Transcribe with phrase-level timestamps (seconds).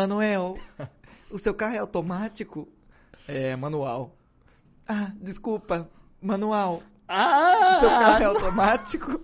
[0.00, 0.06] É.
[0.06, 0.58] Manuel,
[1.30, 2.68] o seu carro é automático?
[3.28, 4.16] É, manual.
[4.88, 5.88] Ah, desculpa,
[6.20, 6.82] manual.
[7.08, 7.74] Ah!
[7.76, 9.10] O seu carro é automático?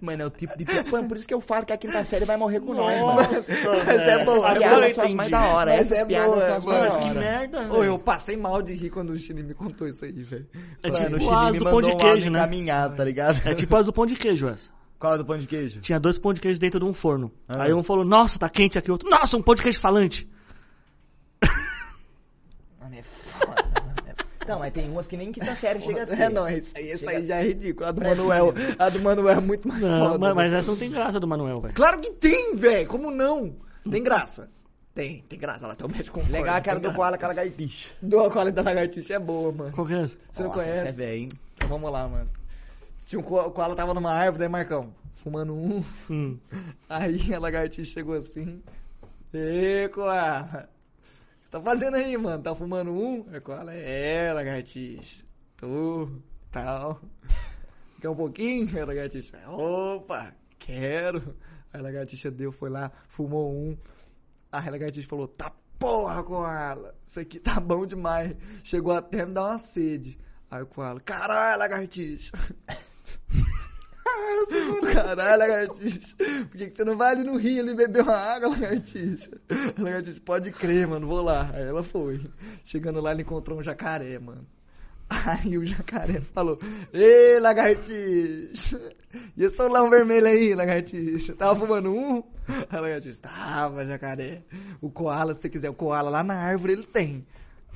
[0.00, 0.64] Mano, é o tipo de.
[0.90, 3.16] Mano, por isso que eu falo que a quinta série vai morrer com nós, mano.
[3.16, 5.70] Mas é bom, Essas piadas são as mais da hora.
[5.72, 6.78] Mas Essas é piadas boa, são é as boa.
[6.78, 7.20] mais Mas da que hora.
[7.20, 7.84] merda, Ô, velho.
[7.84, 10.46] eu passei mal de rir quando o Chile me contou isso aí, velho.
[10.82, 12.38] É tipo as do pão de queijo, né?
[12.38, 13.40] encaminhado, tá ligado?
[13.44, 14.70] É tipo as do pão de queijo, essa.
[14.98, 15.80] Qual é do pão de queijo?
[15.80, 17.30] Tinha dois pão de queijo dentro de um forno.
[17.48, 17.64] Ah.
[17.64, 18.90] Aí um falou, nossa, tá quente aqui.
[18.90, 20.28] O outro, nossa, um pão de queijo falante.
[22.80, 23.68] Mano, é foda.
[24.48, 26.22] Não, mas tem umas que nem quinta série chega a ser.
[26.22, 27.86] É, não, isso aí, isso aí Chega- já é ridículo.
[27.86, 30.18] A do Manuel, a do Manuel é muito mais Não, foda.
[30.18, 31.74] mas, mas essa não tem graça do Manuel, velho.
[31.74, 32.88] Claro que tem, velho.
[32.88, 33.54] Como não?
[33.90, 34.50] Tem graça.
[34.94, 35.66] Tem, tem graça.
[35.66, 36.96] Ela tem o médico concorda, Legal aquela tem do.
[36.96, 37.94] Koala, aquela lagartixa.
[38.00, 39.72] Do qualidade da lagartixa é boa, mano.
[39.72, 40.16] Qual que é essa?
[40.32, 40.78] Você não Nossa, conhece?
[40.80, 41.28] Essa é velho, hein?
[41.54, 42.30] Então vamos lá, mano.
[43.08, 44.94] Tinha um ko- o koala tava numa árvore, né, Marcão?
[45.14, 45.82] Fumando um.
[46.10, 46.38] Hum.
[46.90, 48.62] Aí a lagartixa chegou assim.
[49.32, 50.68] Ê, koala.
[50.68, 52.42] O que você tá fazendo aí, mano?
[52.42, 53.24] Tá fumando um?
[53.30, 55.24] Aí o koala, é, lagartixa.
[55.56, 56.06] Tô,
[56.50, 57.00] tal.
[57.98, 58.68] Quer um pouquinho?
[58.76, 61.34] Aí a lagartixa, opa, quero.
[61.72, 63.74] Aí a lagartixa deu, foi lá, fumou um.
[64.52, 66.94] Aí a lagartixa falou, tá porra, koala.
[67.06, 68.36] Isso aqui tá bom demais.
[68.62, 70.18] Chegou até me dar uma sede.
[70.50, 72.32] Aí o koala, caralho, lagartixa.
[75.02, 76.16] Caralho, lagartixa.
[76.16, 79.30] Por que, que você não vai ali no rio ali beber uma água, lagartixa?
[79.78, 81.50] A lagartixa, pode crer, mano, vou lá.
[81.54, 82.20] Aí ela foi.
[82.64, 84.44] Chegando lá, ela encontrou um jacaré, mano.
[85.08, 86.58] Aí o jacaré falou,
[86.92, 88.80] Ei, lagartixa.
[89.36, 91.34] E esse solão vermelho aí, lagartixa?
[91.34, 92.22] Tava fumando um?
[92.68, 94.42] A lagartixa, tava, jacaré.
[94.80, 97.24] O koala, se você quiser, o koala lá na árvore ele tem.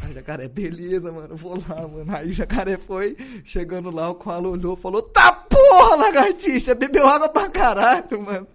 [0.01, 2.17] Aí o jacaré, beleza, mano, vou lá, mano.
[2.17, 5.33] Aí o jacaré foi, chegando lá, o koala olhou falou, tá
[5.79, 8.47] porra, lagartixa, bebeu água pra caralho, mano.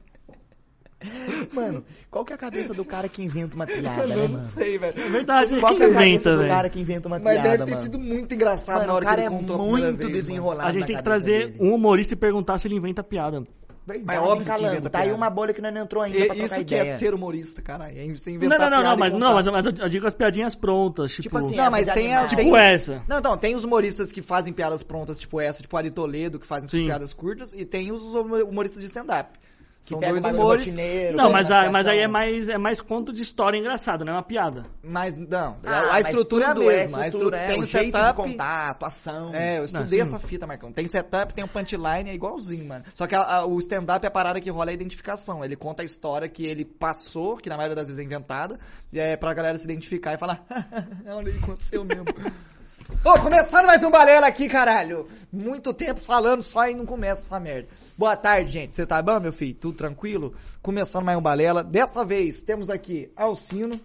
[1.54, 4.28] Mano, qual que é a cabeça do cara que inventa uma piada, Eu né, não
[4.30, 4.42] mano?
[4.42, 5.00] sei, velho.
[5.00, 6.50] É verdade, Qual quem que é a cabeça inventa, do velho?
[6.50, 7.84] cara que inventa uma Mas piada, deve ter mano?
[7.84, 10.72] sido muito engraçado Mano, na hora o cara que é contou muito vez, desenrolado A
[10.72, 11.58] gente tem que trazer dele.
[11.62, 13.44] um humorista e perguntar se ele inventa piada.
[13.88, 16.36] Verdade, Mas óbvio que inventa Tá aí uma bolha que não entrou ainda E- pra
[16.36, 16.82] trocar Isso que ideia.
[16.92, 17.98] é ser humorista, caralho.
[17.98, 20.06] É você Não, inventar não, não, não, e mas, não, mas, mas eu, eu digo
[20.06, 23.02] as piadinhas prontas, tipo, Tipo assim, Não, mas tem a- tipo tem- essa.
[23.08, 26.46] Não, então, tem os humoristas que fazem piadas prontas, tipo essa, tipo Ari Toledo, que
[26.46, 29.40] fazem piadas curtas, e tem os humoristas de stand-up.
[29.88, 30.76] Que São dois humores.
[31.16, 34.16] Não, mas, a- mas aí é mais, é mais conto de história engraçada, não é
[34.18, 34.66] uma piada.
[34.84, 36.98] Mas, não, Ah, a estrutura é a tudo é mesma.
[37.00, 38.22] a estrutura, estrutura é tem o o jeito de setup.
[38.22, 39.34] contar, atuação.
[39.34, 40.74] É, eu estudei Não, essa fita, Marcão.
[40.74, 42.84] Tem setup, tem o punchline, é igualzinho, mano.
[42.94, 45.42] Só que a- a- o stand-up é a parada que rola a identificação.
[45.46, 48.60] Ele conta a história que ele passou, que na maioria das vezes é inventada,
[48.92, 50.44] e é pra galera se identificar e falar,
[51.08, 52.04] olha aí, aconteceu mesmo.
[53.04, 55.08] Ô, começando mais um Balela aqui, caralho.
[55.32, 57.68] Muito tempo falando só e não começa essa merda.
[57.98, 58.74] Boa tarde, gente.
[58.74, 59.54] Você tá bom, meu filho?
[59.54, 60.34] Tudo tranquilo?
[60.62, 61.66] Começando mais um Balela.
[61.66, 63.80] Dessa vez temos aqui Alcino.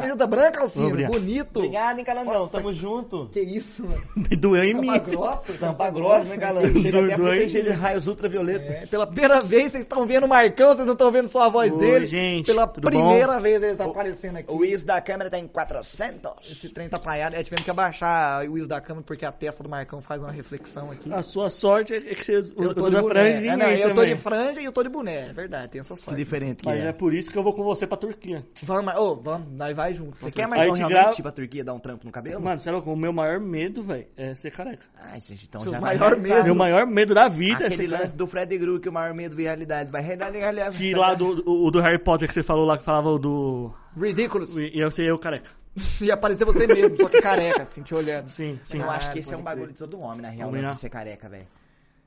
[0.00, 0.88] Camiseta branca, Alcino.
[0.88, 1.12] Obrigado.
[1.12, 1.56] Bonito.
[1.58, 2.34] Obrigado, hein, Calangão.
[2.34, 2.58] Nossa.
[2.58, 3.28] Tamo junto.
[3.32, 4.02] Que isso, mano.
[4.38, 4.86] Doeu em mim.
[4.86, 6.80] Tampa grossa, Tampa grossa, né, Calango?
[6.82, 8.72] Chega até proteger de raios ultravioleta.
[8.72, 11.48] É, pela primeira vez vocês estão vendo o Marcão, vocês não estão vendo só a
[11.48, 12.06] voz Oi, dele.
[12.06, 14.52] gente, Pela tudo primeira vez ele tá aparecendo aqui.
[14.52, 16.32] O ISO da câmera tá em 400.
[16.50, 17.36] Esse trem tá apaiado.
[17.36, 20.30] É, tivemos que abaixar o ISO da câmera porque a testa do Marcão faz uma
[20.32, 21.12] reflexão aqui.
[21.12, 23.14] A sua sorte é que você usa, eu tô de usa boné.
[23.14, 25.28] franjinha É, não, eu tô de franja e eu tô de boné.
[25.28, 26.16] É verdade, tem essa Que sorte.
[26.16, 26.88] diferente que Mas é.
[26.88, 28.44] é por isso que eu vou com você pra Turquia.
[28.62, 30.16] Vamos, ô, vamos, nós vai junto.
[30.18, 32.40] Você quer, Marcão, te realmente grava- pra Turquia dar um trampo no cabelo?
[32.40, 34.86] Mano, sei lá, o meu maior medo, velho, é ser careca.
[34.98, 36.44] Ai, gente, então Seu já maior vai medo.
[36.44, 38.16] Meu maior medo da vida é Aquele ser lance careca.
[38.18, 40.70] do Fred Gru, que o maior medo de realidade vai realizar.
[40.70, 43.72] Se lá do, o, do Harry Potter que você falou lá, que falava o do...
[43.96, 44.56] Ridiculous.
[44.56, 45.50] E eu sei eu careca.
[46.00, 48.28] Ia aparecer você mesmo, só que careca, assim, te olhando.
[48.30, 48.78] Sim, sim.
[48.78, 50.88] Eu acho que Ah, esse é um bagulho de todo homem, na real, de ser
[50.88, 51.46] careca, velho.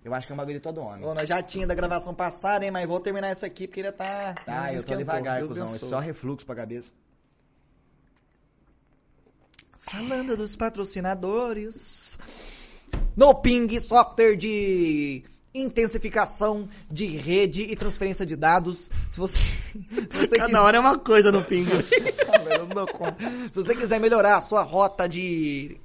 [0.03, 1.05] Eu acho que é um bagulho de todo homem.
[1.05, 3.91] Ô, nós já tinha da gravação passada, hein, mas vou terminar essa aqui porque ainda
[3.91, 4.33] tá...
[4.47, 4.97] Ah, não eu tô esquentou.
[4.99, 5.75] devagar, Deus cuzão.
[5.75, 6.89] É só refluxo pra cabeça.
[9.91, 12.19] Falando dos patrocinadores.
[13.17, 18.91] No Ping, software de intensificação de rede e transferência de dados.
[19.09, 19.39] Se você,
[19.81, 21.43] se você Cada hora é uma coisa no
[22.71, 23.17] dou conta.
[23.51, 25.79] Se você quiser melhorar a sua rota de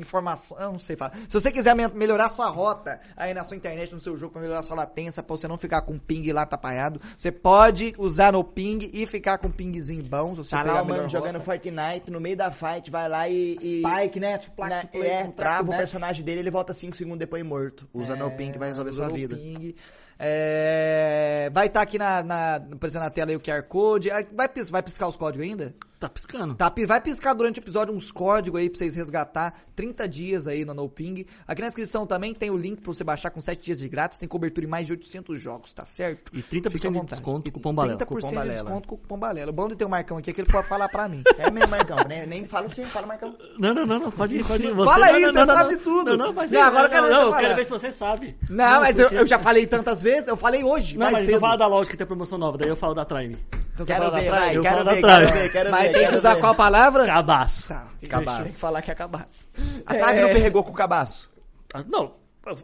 [0.00, 1.14] informação, não sei falar.
[1.28, 4.42] Se você quiser me- melhorar sua rota aí na sua internet, no seu jogo, pra
[4.42, 8.42] melhorar sua latência, pra você não ficar com ping lá tapaiado, você pode usar no
[8.44, 10.32] ping e ficar com pingzinho bom.
[10.34, 11.40] Se você Tá lá o mano jogando.
[11.40, 13.56] Fortnite, no meio da fight, vai lá e...
[13.60, 14.38] e Spike, né?
[14.38, 15.78] Tipo, na- plaque, play, é, trava o né?
[15.78, 17.88] personagem dele, ele volta 5 segundos depois morto.
[17.92, 19.36] Usa no ping vai resolver sua vida.
[19.36, 19.74] Ping.
[20.18, 24.08] É, vai estar aqui na, na, aparecendo na tela aí o QR Code.
[24.32, 25.74] Vai, vai piscar os códigos ainda?
[26.08, 26.54] Tá piscando.
[26.54, 29.54] Tá, vai piscar durante o episódio uns códigos aí pra vocês resgatar.
[29.74, 31.26] 30 dias aí no NoPing.
[31.46, 34.18] Aqui na descrição também tem o link pra você baixar com 7 dias de grátis.
[34.18, 36.30] Tem cobertura em mais de 800 jogos, tá certo?
[36.34, 37.98] E 30% Fica à de desconto E com o Cupom Balela.
[37.98, 38.62] 30% Cupom de Balela.
[38.62, 39.50] desconto com o cupom Balela.
[39.50, 41.22] O bom de ter o Marcão aqui é que ele pode falar pra mim.
[41.38, 41.96] É mesmo, Marcão.
[42.08, 42.24] né?
[42.26, 43.36] Nem fala assim, fala, Marcão.
[43.58, 44.74] Não, não, não, não, pode ir, pode ir.
[44.74, 45.82] Fala aí, não, você não, não, sabe não.
[45.82, 46.16] tudo.
[46.16, 47.92] Não, não, mas Não, agora eu quero ver não, você eu quero ver se você
[47.92, 48.36] sabe.
[48.48, 50.28] Não, mas eu, porque- eu já falei tantas vezes.
[50.28, 50.96] Eu falei hoje.
[50.96, 51.34] Não, mas cedo.
[51.34, 53.38] eu falo da loja que tem promoção nova, daí eu falo da Tribe.
[53.78, 54.30] Então Quero ver, Tribe?
[54.30, 55.92] vai, quero ver, quero ver, quero Mas ver.
[55.92, 56.40] tem que usar ver.
[56.40, 57.04] qual palavra?
[57.04, 57.68] Cabaço.
[57.68, 58.42] Tá, Cabaço.
[58.44, 59.50] Tem que falar que é cabaço.
[59.84, 61.28] A Tribe não perregou com o cabaço.
[61.74, 62.14] Ah, Não,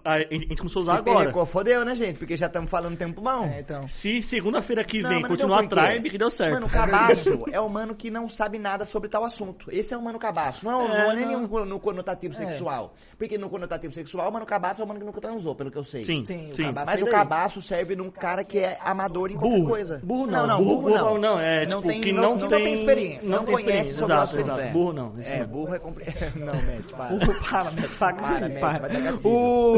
[0.04, 1.18] a gente começou a usar Se agora.
[1.20, 2.18] perregou, fodeu, né, gente?
[2.18, 3.44] Porque já estamos falando tempo bom.
[3.44, 3.88] É, então.
[3.88, 5.84] Se segunda-feira que Não, vem não continuar a tem porquê.
[5.86, 6.54] Tribe, que deu certo.
[6.54, 9.66] Mano, o cabaço é o mano que não sabe nada sobre tal assunto.
[9.70, 10.64] Esse é o mano cabaço.
[10.64, 11.40] Não, É, não é nem não.
[11.48, 12.36] nenhum no conotativo É.
[12.36, 12.94] sexual.
[13.18, 15.78] Porque no conotativo sexual, o mano cabaço é o mano que nunca transou, pelo que
[15.78, 16.04] eu sei.
[16.04, 16.72] Sim, Sim, o sim.
[16.72, 19.68] Mas o cabaço serve num cara que é amador em qualquer Burro.
[19.68, 20.00] coisa.
[20.02, 20.46] Burro não.
[20.46, 21.04] não, burro, burro não.
[21.08, 23.44] burro não, é Não tipo, tem- que não- não, não tem, tem experiência, Não, não
[23.44, 24.60] tem conhece experiência, sobre o exato, assunto, exato.
[24.60, 24.72] é.
[24.72, 25.12] Burro não.
[25.22, 25.46] É, não.
[25.46, 26.12] burro é complicado.
[26.36, 27.08] Não, Matt, para.
[27.16, 27.98] Burro, para, Matt.
[27.98, 29.20] Para Matt, vai dar gatilho.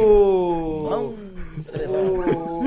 [0.00, 1.14] O...
[1.88, 2.64] O...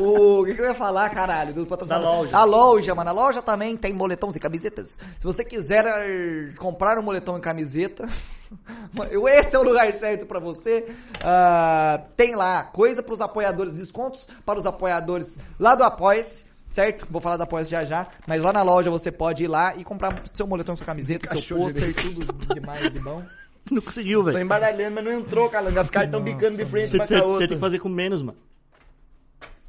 [0.00, 1.52] O que, que eu ia falar, caralho?
[1.52, 2.06] Do patrocinador?
[2.06, 2.36] Da loja.
[2.36, 3.10] A loja, mano.
[3.10, 4.98] A loja também tem moletons e camisetas.
[5.18, 8.08] Se você quiser eh, comprar um moletom e camiseta,
[9.30, 10.86] esse é o lugar certo pra você.
[11.22, 16.48] Ah, tem lá coisa pros apoiadores, descontos para os apoiadores lá do Apoia-se.
[16.68, 17.04] Certo?
[17.10, 18.06] Vou falar da Apoia já já.
[18.28, 21.58] Mas lá na loja você pode ir lá e comprar seu moletom, sua camiseta, seu
[21.58, 23.22] pôster, tudo demais de bom.
[23.74, 24.40] Não conseguiu, Tô velho.
[24.44, 25.78] embaralhando, mas não entrou, Calango.
[25.78, 27.48] As caras estão bicando de frente Você, pra você- cá você outra.
[27.48, 28.38] tem que fazer com menos, mano.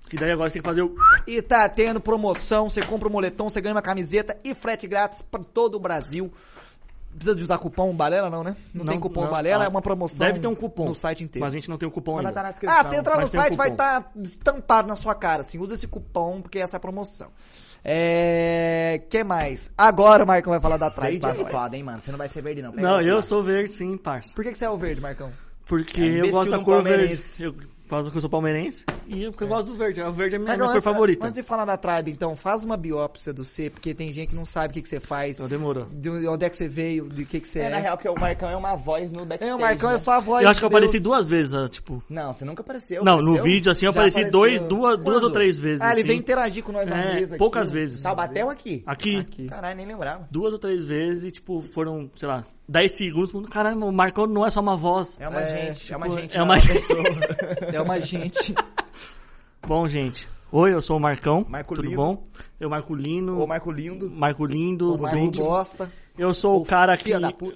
[0.09, 0.93] Que daí agora você tem que fazer o.
[1.25, 5.21] E tá tendo promoção, você compra um moletom, você ganha uma camiseta e frete grátis
[5.21, 6.31] pra todo o Brasil.
[7.15, 8.55] Precisa de usar cupom Balela não, né?
[8.73, 9.29] Não, tem cupom não.
[9.31, 10.85] Balela, Ah, é uma promoção Deve ter um cupom.
[10.89, 11.43] no site inteiro.
[11.45, 12.31] Mas a gente não tem o cupom Mas ainda.
[12.33, 12.77] tá na descrição.
[12.79, 15.59] Ah, você entrar no tem um site vai estar estampado na sua cara, assim.
[15.59, 17.27] Usa esse cupom porque essa é a promoção.
[17.83, 19.01] É...
[19.09, 19.71] que mais?
[19.77, 21.19] Agora o Marcão vai falar da Tribe.
[21.19, 21.51] Verde pra é nós.
[21.51, 22.01] foda, hein, mano.
[22.01, 22.71] Você não vai ser verde, não.
[22.71, 23.21] Pega Não, eu lá.
[23.21, 24.31] sou verde sim, parça.
[24.33, 25.31] Por que, que você é o verde, Marcão?
[25.65, 27.17] Porque É, eu gosto da cor verde.
[27.39, 27.55] Eu
[27.91, 30.01] faço que eu sou palmeirense e eu, eu gosto do verde.
[30.01, 31.27] O verde é a minha, Marcão, minha cor favorita.
[31.27, 34.35] antes de falar da Tribe, então, faz uma biópsia do C, porque tem gente que
[34.35, 35.85] não sabe o que, que você faz, Então demorou.
[35.91, 37.69] de onde é que você veio, de que, que você É, é.
[37.69, 39.51] na real, que o Marcão é uma voz no backstage.
[39.51, 39.95] É, o Marcão né?
[39.95, 40.83] é só a voz Eu acho que eu de Deus.
[40.85, 42.01] apareci duas vezes, ah, tipo.
[42.09, 43.03] Não, você nunca apareceu.
[43.03, 43.43] Não, no apareceu?
[43.43, 44.39] vídeo assim eu Já apareci apareceu.
[44.39, 45.81] dois, duas, duas ou três vezes.
[45.81, 46.07] Ah, ele assim.
[46.07, 47.39] vem interagir com nós na É, mesa aqui.
[47.39, 47.99] poucas vezes.
[48.01, 48.83] Taubaté ou aqui?
[48.85, 49.47] Aqui, Aqui.
[49.47, 50.27] Caralho, nem lembrava.
[50.31, 53.31] duas ou três vezes e, tipo, foram, sei lá, 10 segundos.
[53.49, 55.17] Caramba, o Marcão não é só uma voz.
[55.19, 56.35] É uma É, gente, é uma tipo, gente.
[56.35, 57.03] é não uma pessoa.
[57.81, 58.53] É uma gente.
[59.67, 60.27] Bom, gente.
[60.51, 61.45] Oi, eu sou o Marcão.
[61.49, 61.95] Marco tudo Lindo.
[61.97, 62.27] bom?
[62.59, 63.39] Eu, Marco Lino.
[63.41, 64.09] Ô, Marco Lindo.
[64.09, 64.93] Marco Lindo.
[64.93, 65.43] O Marcão tudo.
[65.45, 65.91] bosta.
[66.17, 67.11] Eu sou o, O cara que.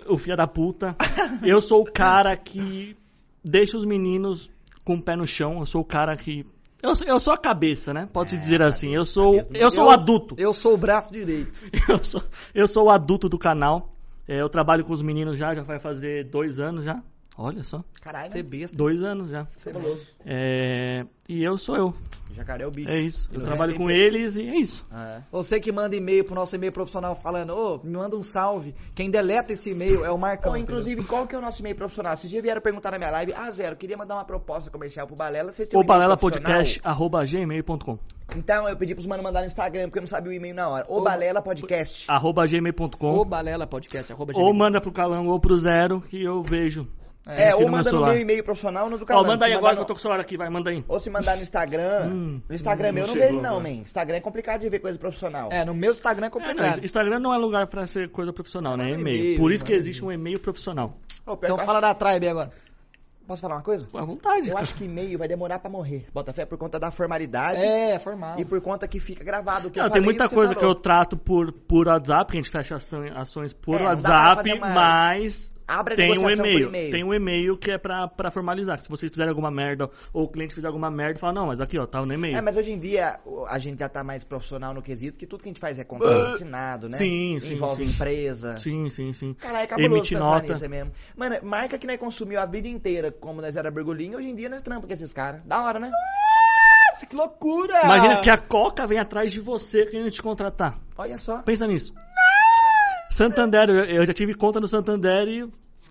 [0.08, 0.96] O filho da puta.
[1.44, 2.96] eu sou o cara que
[3.44, 4.50] deixa os meninos
[4.84, 5.60] com o pé no chão.
[5.60, 6.46] Eu sou o cara que.
[6.82, 8.08] Eu, sou- eu sou a cabeça, né?
[8.14, 8.94] Pode-se É, dizer a assim.
[8.96, 9.58] Eu sou, cabeça.
[9.58, 10.36] eu sou Eu- o adulto.
[10.38, 11.60] Eu sou o braço direito.
[11.90, 12.24] Eu sou,
[12.54, 13.92] eu sou o adulto do canal.
[14.28, 17.02] É, eu trabalho com os meninos já, já vai fazer dois anos já.
[17.38, 17.84] Olha só.
[18.02, 18.78] Caralho, Você é besta.
[18.78, 19.46] Dois anos já.
[19.58, 20.06] Fabuloso.
[20.26, 21.94] É, e eu sou eu.
[22.32, 22.90] Jacaré é o bicho.
[22.90, 23.28] É isso.
[23.30, 24.88] Eu Ele trabalho tem com eles e é isso.
[24.90, 25.24] Ah, é.
[25.32, 28.74] Você que manda e-mail pro nosso e-mail profissional falando, ô, me manda um salve.
[28.96, 30.56] Quem deleta esse e-mail é o Marcão.
[30.56, 30.78] Entendeu?
[30.78, 32.16] inclusive, qual que é o nosso e-mail profissional?
[32.16, 33.34] Vocês já vieram perguntar na minha live.
[33.34, 35.52] Ah, Zero, queria mandar uma proposta comercial pro Balela.
[35.52, 38.00] Vocês têm um Ou e-mail balela podcast arroba gmail.com
[38.36, 40.70] Então, eu pedi pros manos mandar no Instagram, porque eu não sabia o e-mail na
[40.70, 40.86] hora.
[40.88, 42.10] O Balela Podcast.
[42.10, 44.54] arroba gmail.com Ou Balela Podcast, arroba ou gmail.
[44.56, 46.88] manda pro Calango ou pro Zero que eu vejo.
[47.28, 49.26] É, aqui ou no meu manda no meu e-mail profissional no do Ó, canal.
[49.26, 50.86] manda aí agora mandar que eu tô no- com o celular aqui, vai, manda aí.
[50.88, 52.08] Ou se mandar no Instagram.
[52.12, 53.70] Hum, no Instagram hum, meu eu não não vejo não, man.
[53.70, 55.50] Instagram é complicado de ver coisa profissional.
[55.52, 56.78] É, no meu Instagram é É, complicado.
[56.78, 58.92] não, Instagram não é lugar pra ser coisa profissional, né?
[58.92, 59.38] É e-mail.
[59.40, 60.98] Por isso que existe um e-mail profissional.
[61.26, 62.48] Ô, pior Então que fala da Tribe agora.
[62.50, 62.66] acho-
[63.28, 63.88] Posso falar uma coisa?
[63.96, 64.50] À vontade.
[64.50, 66.06] Eu acho que e-mail vai demorar pra morrer.
[66.14, 68.40] Bota fé por conta da formalidade É, formal.
[68.40, 70.76] e por conta que fica gravado que Não, eu tem falei muita coisa que falou.
[70.76, 72.76] eu trato por, por WhatsApp, que a gente fecha
[73.16, 76.68] ações por É, WhatsApp, mas Abre a tem um negociação por e-mail.
[76.68, 76.92] e-mail.
[76.92, 78.80] Tem um e-mail que é pra, pra formalizar.
[78.80, 81.78] Se vocês fizerem alguma merda ou o cliente fizer alguma merda, fala, não, mas aqui,
[81.80, 82.38] ó, tá no e-mail.
[82.38, 85.26] É, mas hoje em dia o- a gente já tá mais profissional no quesito que
[85.26, 86.98] tudo que a gente faz é contrato assinado, né?
[86.98, 87.92] Sim, sim, Envolve sim.
[87.92, 88.58] empresa.
[88.58, 89.34] Sim, sim, sim.
[89.34, 90.54] Caralho, é cabuloso Emite pensar nota.
[90.54, 90.92] nisso é mesmo.
[91.16, 94.50] Mano, marca que nós consumiu a vida inteira como nós era bergolinho, hoje em dia
[94.50, 95.42] nós trampamos com esses caras.
[95.46, 95.90] Da hora, né?
[96.92, 97.82] Nossa, que loucura!
[97.84, 100.78] Imagina que a Coca vem atrás de você querendo te contratar.
[100.98, 101.40] Olha só.
[101.42, 101.94] Pensa nisso.
[103.16, 105.50] Santander, eu, eu já tive conta no Santander e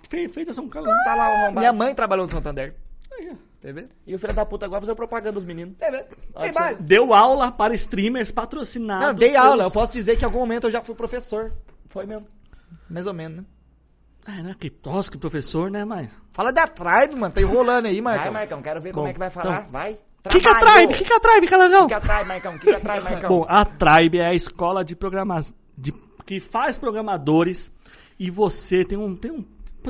[0.08, 0.92] fe- feita São Calão.
[1.04, 1.58] Tá lá o arrombado.
[1.58, 2.74] Minha mãe trabalhou no Santander.
[3.12, 3.54] Aí, ó.
[4.06, 5.76] E o filho da puta agora fazer propaganda dos meninos.
[5.78, 6.04] TV.
[6.38, 6.78] Tem mais.
[6.82, 9.06] Deu aula para streamers patrocinados.
[9.08, 9.64] Não, dei aula.
[9.64, 11.50] Eu posso dizer que em algum momento eu já fui professor.
[11.86, 12.26] Foi mesmo.
[12.90, 13.44] Mais ou menos, né?
[14.26, 14.54] É, né?
[14.58, 16.16] Que, nossa, que professor, né, mas...
[16.30, 17.32] Fala da Tribe, mano.
[17.32, 18.32] Tá enrolando aí, Vai, Marcão.
[18.32, 19.60] Marcão, quero ver Bom, como é que vai falar.
[19.60, 19.70] então.
[19.70, 19.92] Vai.
[19.92, 20.84] O que que atrai?
[20.86, 21.84] O que que atrai, Calangão?
[21.84, 22.54] O que atrai, Marcão?
[22.54, 23.28] O que que atrai, Marcão?
[23.30, 25.54] Bom, a Tribe é a escola de programação...
[25.76, 25.92] De...
[26.24, 27.70] que faz programadores
[28.18, 29.14] e você tem um.
[29.16, 29.44] Tem um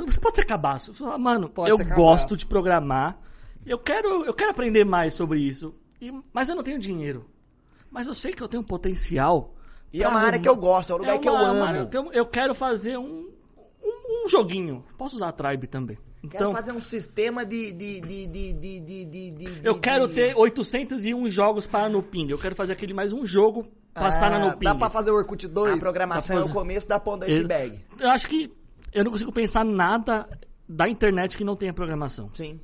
[0.06, 0.92] você pode ser cabaço.
[0.92, 3.16] Você fala, Mano, Pode eu gosto de programar.
[3.64, 5.74] Eu quero, eu quero aprender mais sobre isso.
[6.00, 7.24] e- mas eu não tenho dinheiro.
[7.90, 9.54] Mas eu sei que eu tenho um potencial.
[9.92, 11.54] E é uma área que eu gosto, é um lugar É que eu uma- amo.
[11.60, 13.30] uma área eu, eu quero fazer um,
[13.82, 14.84] um, um joguinho.
[14.98, 15.96] Posso usar a Tribe também.
[16.28, 17.72] Quero Então, fazer um sistema de.
[17.72, 22.02] de, de, de, de, de, de, de- eu quero de- ter 801 jogos para no
[22.02, 22.28] Ping.
[22.30, 24.64] Eu quero fazer aquele mais um jogo passar na Ah, no Ping.
[24.64, 25.74] Dá pra fazer o Orkut 2?
[25.74, 26.58] A programação é pra o fazer.
[26.58, 27.80] começo da ponta Ele- iceberg.
[28.00, 28.50] Eu acho que
[28.92, 30.28] eu não consigo pensar nada
[30.68, 32.30] da internet que não tenha programação.
[32.34, 32.58] Sim.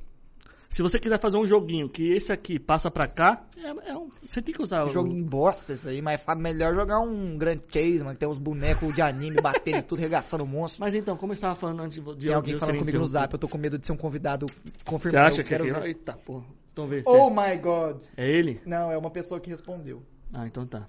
[0.71, 4.07] Se você quiser fazer um joguinho que esse aqui passa pra cá, é, é um-
[4.25, 7.59] você tem que usar o Joguinho bosta isso aí, mas é melhor jogar um Grand
[7.69, 10.79] Chase, mano, que tem uns bonecos de anime batendo e tudo, regaçando o monstro.
[10.79, 13.37] Mas então, como eu estava falando antes de Tem alguém falando comigo no zap, eu
[13.37, 15.27] tô com medo de ser um convidado Você confirmado.
[15.27, 15.85] acha eu que é ver.
[15.87, 16.45] Eita, porra.
[16.71, 17.03] Então vê.
[17.05, 18.01] Oh my god.
[18.15, 18.61] É ele?
[18.65, 20.01] Não, é uma pessoa que respondeu.
[20.33, 20.87] Ah, então tá.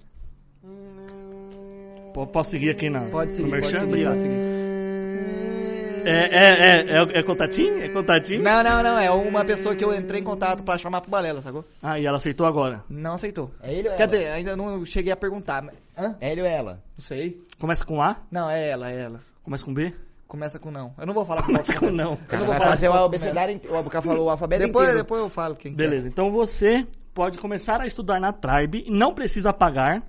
[2.13, 3.77] Po- Posso seguir aqui na, Pode no seguir, pode Merchan?
[3.79, 4.11] seguir, Obrigado.
[4.11, 4.62] pode seguir.
[6.05, 7.83] É, é, é, é, é contatinho?
[7.83, 8.41] É contatinho?
[8.43, 11.41] Não, não, não, é uma pessoa que eu entrei em contato pra chamar pro Balela,
[11.41, 11.63] sacou?
[11.81, 12.83] Ah, e ela aceitou agora.
[12.89, 13.51] Não aceitou.
[13.61, 14.11] É ele ou Quer ela?
[14.11, 15.61] dizer, ainda não cheguei a perguntar.
[15.61, 16.15] mas- Hã?
[16.19, 16.81] É ele ou ela?
[16.97, 17.41] Não sei.
[17.59, 18.17] Começa com A?
[18.31, 19.19] Não, é ela, é ela.
[19.43, 19.93] Começa com B?
[20.27, 20.93] Começa com não.
[20.97, 22.17] Eu não vou falar Começa com não.
[22.31, 23.77] Eu não vou Vai falar fazer o abecedário inteiro.
[23.77, 25.03] O cara falou o alfabeto Depois, inteiro.
[25.03, 25.85] depois eu falo quem que é.
[25.85, 30.01] Beleza, então você pode começar a estudar na Tribe, não precisa pagar.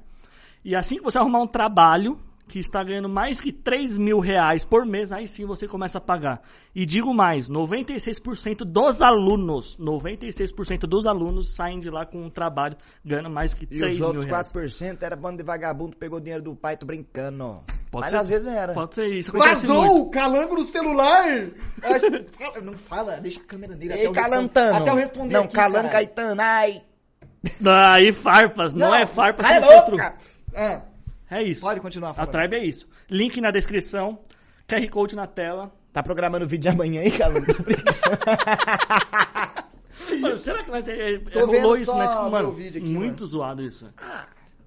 [0.64, 2.18] E assim que você arrumar um trabalho
[2.54, 6.00] que está ganhando mais que 3 mil reais por mês, aí sim você começa a
[6.00, 6.40] pagar.
[6.73, 12.76] E digo mais, 96% dos alunos, 96% dos alunos saem de lá com um trabalho
[13.04, 14.52] ganhando mais que E 3 os mil outros reais.
[14.52, 17.61] 4% era bando de vagabundo, pegou dinheiro do pai, tô brincando.
[17.90, 18.16] Pode Mas ser.
[18.18, 18.73] às vezes era.
[18.73, 19.32] Pode ser isso.
[19.32, 21.25] Vazou o calango no celular!
[22.62, 24.76] Não fala, deixa a câmera nele até Ei, eu responder- Calantano.
[24.76, 25.90] Até eu responder Não, aqui, Calan caralho.
[25.90, 26.82] Caetano, ai.
[27.92, 29.96] Aí farpas, não, é farpas, cala é a outro.
[29.96, 30.14] boca.
[31.31, 31.62] É isso.
[31.62, 32.31] pode continuar A falando.
[32.33, 32.87] Tribe é isso.
[33.11, 34.19] Link na descrição,
[34.69, 35.73] QR Code na tela.
[35.93, 37.47] Tá programando o vídeo de amanhã aí, brincando.
[40.21, 40.99] Mano, será que vai ser.
[40.99, 42.09] É, Tô rolou isso, né?
[42.09, 43.88] Tipo, mano, aqui, muito zoado isso.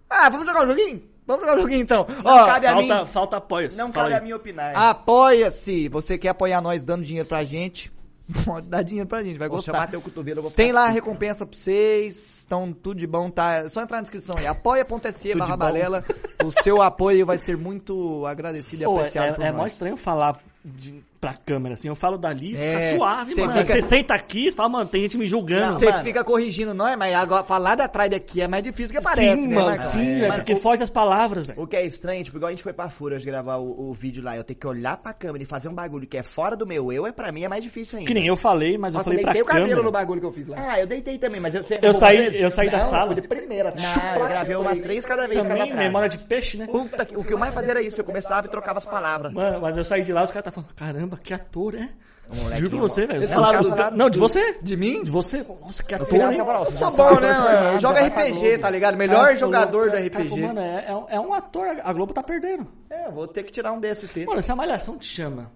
[0.09, 1.03] Ah, vamos jogar um joguinho?
[1.25, 2.05] Vamos jogar um joguinho então.
[2.23, 3.05] Não Ó, cabe a Falta, mim.
[3.07, 3.69] falta apoio.
[3.75, 4.23] Não Fala cabe a aí.
[4.23, 4.75] mim opinar.
[4.75, 5.89] Apoia-se.
[5.89, 7.91] Você quer apoiar nós dando dinheiro pra gente?
[8.45, 9.73] Pode dar dinheiro pra gente, vai Vou gostar.
[9.73, 13.29] chamar teu cotovelo, eu vou Tem lá a recompensa pra vocês, estão tudo de bom,
[13.29, 13.55] tá?
[13.55, 16.03] É só entrar na descrição aí, apoia.se barra balela,
[16.43, 19.71] o seu apoio vai ser muito agradecido e Pô, apreciado por é, é mó nós.
[19.71, 21.87] estranho falar de, pra câmera, assim.
[21.87, 23.53] Eu falo dali, É, fica suave, cê mano.
[23.53, 25.79] fica- Você senta aqui e fala, mano, tem gente me julgando.
[25.79, 29.03] Você fica corrigindo nós, mas agora falar da Tribe aqui é mais difícil do que
[29.03, 31.61] parece, sim, né, mano, sim, É, é, porque foge as palavras, velho.
[31.61, 34.23] O que é estranho, tipo, igual a gente foi pra Fúrias gravar o, o vídeo
[34.23, 36.65] lá, eu ter que olhar pra câmera e fazer um bagulho que é fora do
[36.65, 38.07] meu eu, é pra mim é mais difícil ainda.
[38.07, 39.83] Que nem eu falei, mas eu Nossa, falei pra deitei o cabelo câmera.
[39.85, 40.57] no bagulho que eu fiz lá.
[40.59, 41.79] Ah, eu deitei também, mas eu sei.
[41.81, 43.07] Eu saí, vezes- eu saí da Não, sala.
[43.13, 43.73] foi de primeira.
[43.75, 46.67] Não, eu gravei umas três cada vez, cada Também, memória de peixe, né?
[46.67, 49.33] Puta que- o que eu mais fazia era isso, eu começava e trocava as palavras.
[49.33, 50.69] Mano, mas eu saí de lá, os caras tá falando,
[51.07, 51.89] caramba, que ator, é?
[52.29, 53.23] Moleque, Juro pra você, velho.
[53.23, 54.57] É Não, de você.
[54.61, 55.01] De mim?
[55.01, 55.45] De você.
[55.61, 56.37] Nossa, que ator, hein?
[56.37, 57.79] Eu sou bom, né, ator mano?
[57.79, 58.97] Joga RPG, tá ligado?
[58.97, 60.41] Melhor jogador do RPG.
[60.41, 62.67] Mano, é, é- é um ator, a Globo tá perdendo.
[62.89, 64.25] É, vou ter que tirar um ter.
[64.25, 65.49] Mano, se a Malhação te chama.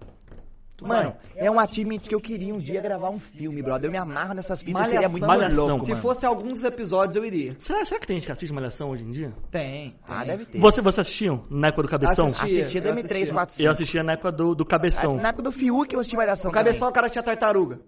[0.88, 3.88] Mano, é um achievement que eu queria um dia gravar um filme, brother.
[3.88, 5.66] Eu me amarro nessas fitas, seria muito Malhação.
[5.68, 6.02] louco, Se mano.
[6.02, 7.54] fosse alguns episódios, eu iria.
[7.58, 9.32] Será, será que tem gente que assiste Malhação hoje em dia?
[9.50, 9.94] Tem.
[10.06, 10.26] Ah, tem.
[10.28, 10.58] deve ter.
[10.58, 12.26] Você, você assistiu na época do Cabeção?
[12.26, 12.60] Assisti.
[12.60, 13.32] Assistia do Eu M3, assistia.
[13.34, 15.16] 4, Eu assistia na época do, do Cabeção.
[15.16, 17.80] Na época do Fiuk eu assisti Malhação O cabeção é o cara que tinha tartaruga.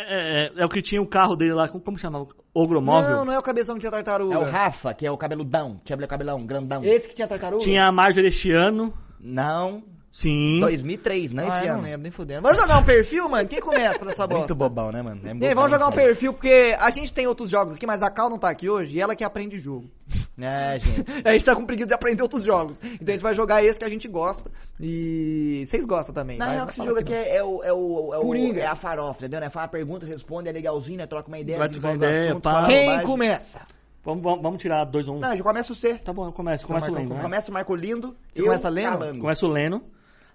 [0.00, 2.28] É, é- é o que tinha o carro dele lá, como, como chamava?
[2.54, 3.16] Ogromóvel?
[3.16, 4.32] Não, não é o cabeção que tinha tartaruga.
[4.34, 6.84] É o Rafa, que é o cabeludão, tinha o cabelão, grandão.
[6.84, 7.62] Esse que tinha tartaruga?
[7.64, 8.94] Tinha a Marjorie este ano.
[9.18, 9.82] Não,
[10.20, 10.58] Sim.
[10.58, 11.76] 2003, não Ah, esse eu ano.
[11.76, 12.42] não lembro, nem fudendo.
[12.42, 13.48] Vamos jogar um perfil, mano?
[13.48, 14.38] Quem começa nessa bosta?
[14.38, 15.20] Muito bobão, né, mano?
[15.22, 17.86] É E aí, bobão vamos jogar um perfil, porque a gente tem outros jogos aqui,
[17.86, 19.88] mas a Cal não tá aqui hoje e ela que aprende jogo.
[20.40, 21.04] É, gente.
[21.26, 22.78] A gente tá com preguiça de aprender outros jogos.
[22.80, 24.48] Então a gente vai jogar esse que a gente gosta.
[24.78, 26.38] E vocês gostam também.
[26.38, 28.60] Na real, esse jogo que aqui é, é o, é o, é o- Coringa.
[28.60, 29.40] É a farofa, entendeu?
[29.40, 29.50] Né?
[29.50, 31.06] Fala uma pergunta, responde, é legalzinho, né?
[31.08, 32.66] Troca uma ideia, trocar o ideia, assunto, pá.
[32.66, 33.06] Quem bobagem.
[33.06, 33.60] começa?
[34.04, 35.18] Vamos, vamos, vamos tirar dois ou um.
[35.18, 35.94] Não, já começa você.
[35.96, 36.64] Tá bom, eu começo.
[36.68, 37.14] Começa o Leno.
[37.16, 37.20] né?
[37.20, 38.16] Começa o Marco Lindo.
[38.32, 39.18] Você eu começa calando.
[39.18, 39.82] Começa o Leno.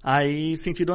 [0.03, 0.93] Aí, sentido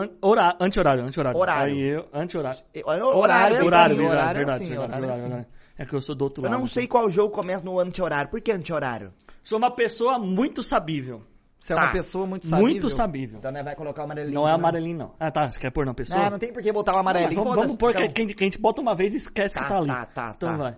[0.60, 1.38] anti-horário, anti-horário.
[1.40, 1.74] Horário.
[1.74, 2.60] Aí eu, anti-horário.
[2.84, 5.46] Horário, Horário é Horário, assim, verdade, horário é verdade, assim, verdade, horário é verdade, assim.
[5.78, 6.58] É que eu sou do outro Eu lado.
[6.60, 8.28] não sei qual jogo começa no anti-horário.
[8.30, 9.12] Por que anti-horário?
[9.42, 11.22] Sou uma pessoa muito sabível.
[11.58, 11.82] Você é Tá.
[11.84, 12.68] uma pessoa muito sabível.
[12.68, 13.38] Muito sabível.
[13.38, 14.34] Então, né, vai colocar o amarelinho.
[14.34, 14.54] Não é né?
[14.56, 15.14] amarelinho, não.
[15.18, 15.50] Ah, tá.
[15.50, 16.26] Você quer pôr na pessoa?
[16.26, 17.34] Ah, não tem por que botar o amarelinho.
[17.34, 18.26] Vamos, Foda-se, vamos pôr que, então.
[18.26, 19.86] que, que a gente bota uma vez e esquece Tá, que tá ali.
[19.88, 20.56] tá, tá, Então tá.
[20.56, 20.76] vai.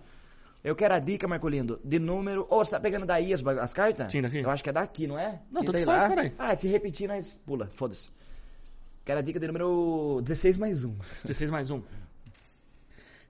[0.62, 2.46] Eu quero a dica, Marco Lindo, de número...
[2.50, 4.12] Ô, você tá pegando daí as, as cartas?
[4.12, 4.40] Sim, daqui.
[4.40, 5.40] Eu acho que é daqui, não é?
[5.50, 6.32] Não, sei faz, peraí.
[6.38, 7.70] Ah, se repetir, nós pula.
[7.72, 8.10] Foda-se.
[9.04, 10.96] Quero a dica de número 16 mais 1.
[11.24, 11.82] 16 mais um.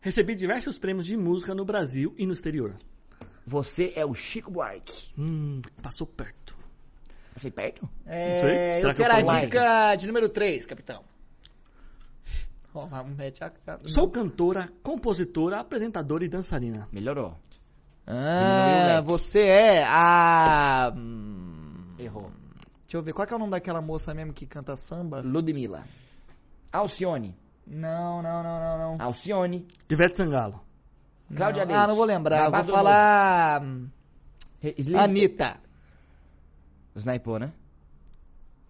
[0.00, 2.74] Recebi diversos prêmios de música no Brasil e no exterior.
[3.46, 5.12] Você é o Chico Buarque.
[5.18, 6.56] Hum, passou perto.
[7.34, 7.88] Assim, perto?
[8.06, 8.74] É, Não sei.
[8.76, 11.04] Será eu que eu quero a dica de número 3, capitão.
[13.86, 16.88] Sou cantora, compositora, apresentadora e dançarina.
[16.92, 17.36] Melhorou.
[18.06, 20.92] Ah, você é a...
[20.96, 22.30] hum, Errou.
[22.90, 25.20] Deixa eu ver, qual que é o nome daquela moça mesmo que canta samba?
[25.20, 25.86] Ludmilla.
[26.72, 27.36] Alcione.
[27.64, 29.06] Não, não, não, não, não.
[29.06, 29.64] Alcione.
[29.88, 30.60] Ivete Sangalo.
[31.32, 31.62] Cláudia.
[31.62, 31.78] Leite.
[31.78, 32.50] Ah, não vou lembrar.
[32.50, 33.62] Vou falar...
[33.62, 33.88] hum,
[34.98, 35.60] Anitta.
[36.96, 37.52] Snipou, né?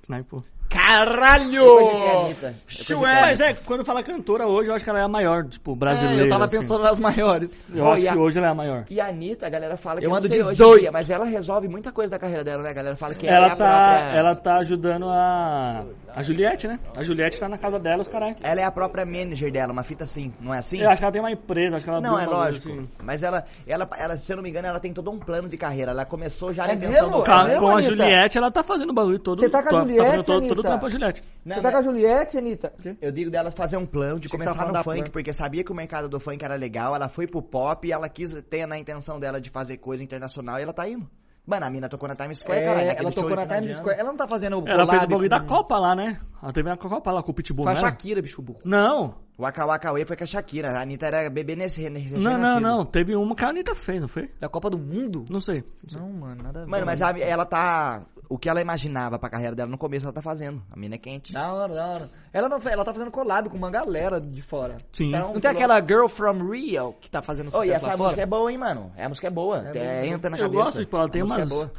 [0.03, 0.43] Sniper.
[0.91, 1.79] Caralho!
[1.79, 2.97] A cogitei.
[2.97, 6.23] Mas é, quando fala cantora hoje, eu acho que ela é a maior, tipo, brasileira.
[6.23, 6.57] É, eu tava assim.
[6.59, 7.65] pensando nas maiores.
[7.73, 8.13] Eu acho Olha.
[8.13, 8.85] que hoje ela é a maior.
[8.91, 10.81] E a Anitta, a galera fala que Eu ando sei de hoje em Zoe.
[10.81, 12.71] dia, mas ela resolve muita coisa da carreira dela, né?
[12.71, 14.19] A galera fala que Ela é a tá, própria...
[14.21, 15.85] ela tá ajudando a,
[16.17, 16.81] a Juliette, né?
[16.97, 18.35] A Juliette tá na casa dela, os caras.
[18.43, 20.81] Ela é a própria manager dela, uma fita assim, não é assim?
[20.81, 22.69] Eu acho que ela tem uma empresa, acho que ela Não, é lógico.
[22.69, 22.89] assim.
[23.03, 25.57] Mas ela, ela, ela, se eu não me engano, ela tem todo um plano de
[25.57, 25.93] carreira.
[25.93, 27.19] Ela começou já É na intenção mesmo?
[27.21, 27.89] do Com a- É mesmo, com a Anitta?
[27.91, 29.39] Juliette, ela tá fazendo o bagulho todo.
[29.39, 31.23] Você tá com a tá- Juliette, Tá fazendo todo, todo trampo a Juliette.
[31.45, 32.73] Não, Você tá com a Juliette, Anitta?
[33.01, 35.11] Eu digo dela fazer um plano de começar você tava no da funk, plano.
[35.13, 38.09] porque sabia que o mercado do funk era legal, ela foi pro pop e ela
[38.09, 41.09] quis ter na intenção dela de fazer coisa internacional e ela tá indo.
[41.47, 42.87] Mano, a mina tocou na Times Square, É, caralho.
[42.87, 43.99] naquele ela show tocou na de Times Square.
[43.99, 46.21] Ela não tá fazendo o Ela fez o bagulho da com- Copa lá, né?
[46.41, 47.89] Ela teve a Copa lá com o Pitbull, Faz era?
[47.89, 48.61] Shakira, bicho burro.
[48.65, 50.71] Não, Waka Waka Wave foi com a Shakira.
[50.79, 52.85] A Anitta era bebê nesse nesse não, não, não.
[52.85, 54.31] Teve uma que a Anitta fez, não foi?
[54.39, 55.25] Da Copa do Mundo?
[55.31, 55.65] Não sei.
[55.93, 56.71] Não, mano, nada a ver.
[56.71, 58.03] Mano, mas a- ela tá...
[58.29, 60.63] O que ela imaginava pra carreira dela no começo, ela tá fazendo.
[60.71, 61.33] A mina é quente.
[61.33, 62.11] Da hora, da hora.
[62.33, 64.77] Ela, não, ela tá fazendo collab com uma galera de fora.
[64.93, 65.09] Sim.
[65.09, 68.11] Então, Não tem aquela Girl from Rio que tá fazendo sucesso e essa lá música
[68.11, 68.23] fora?
[68.23, 68.93] é boa, hein, mano?
[68.97, 69.67] É, a música é boa.
[69.67, 70.63] É É, bem- entra na eu cabeça.
[70.63, 71.51] gosto, tipo, ela tem A música umas.
[71.51, 71.73] é boa.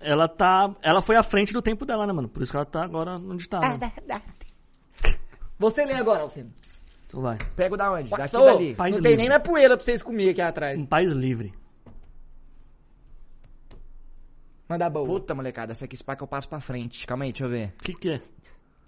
[0.00, 0.72] Ela tá.
[0.82, 2.28] Ela foi à frente do tempo dela, né, mano?
[2.28, 3.58] Por isso que ela tá agora onde tá.
[3.64, 3.92] Ah, né?
[5.58, 6.50] Você lê agora, Alcino.
[7.16, 7.38] Então vai.
[7.56, 8.10] Pego da onde?
[8.10, 8.44] Daqui Passou.
[8.44, 8.74] dali.
[8.74, 9.22] País não tem livre.
[9.22, 10.78] nem mais poeira pra vocês comer aqui atrás.
[10.78, 11.50] Um país livre.
[14.68, 15.06] Manda boa.
[15.06, 17.06] Puta, molecada, essa aqui spa que eu passo pra frente.
[17.06, 17.72] Calma aí, deixa eu ver.
[17.80, 18.22] O que que é?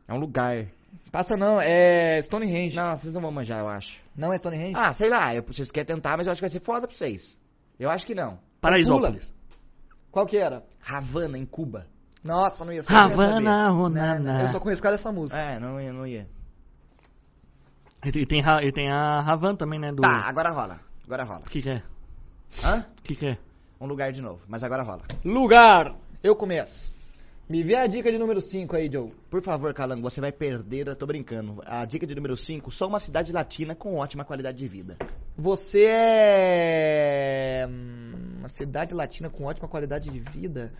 [0.06, 0.66] É um lugar.
[1.10, 2.76] Passa não, é Stonehenge.
[2.76, 4.02] Não, Não, vocês não vão manjar, eu acho.
[4.14, 4.74] não é Stonehenge?
[4.76, 6.94] Ah, sei lá, eu, vocês querem tentar, mas eu acho que vai ser foda pra
[6.96, 7.38] vocês.
[7.78, 8.38] Eu acho que não.
[8.60, 9.32] Paraisópolis.
[10.10, 10.66] Qual que era?
[10.86, 11.86] Havana, em Cuba.
[12.24, 13.14] Nossa, não ia saber.
[13.14, 13.70] Havana,
[14.20, 15.38] não, Eu só conheço por causa dessa música.
[15.40, 16.28] É, não ia, não ia.
[18.04, 19.90] E tem, e tem, a Havan também, né?
[19.90, 20.02] Do...
[20.02, 20.80] Tá, agora rola.
[21.04, 21.40] Agora rola.
[21.40, 21.82] O que que é?
[22.64, 22.86] Hã?
[22.98, 23.38] O que que é?
[23.80, 25.02] Um lugar de novo, mas agora rola.
[25.24, 25.94] Lugar.
[26.22, 26.92] Eu começo.
[27.48, 29.10] Me vê a dica de número 5 aí, Joe.
[29.30, 31.62] Por favor, Calango, você vai perder, eu tô brincando.
[31.64, 34.96] A dica de número 5, sou uma cidade latina com ótima qualidade de vida.
[35.36, 40.72] Você é hum, uma cidade latina com ótima qualidade de vida.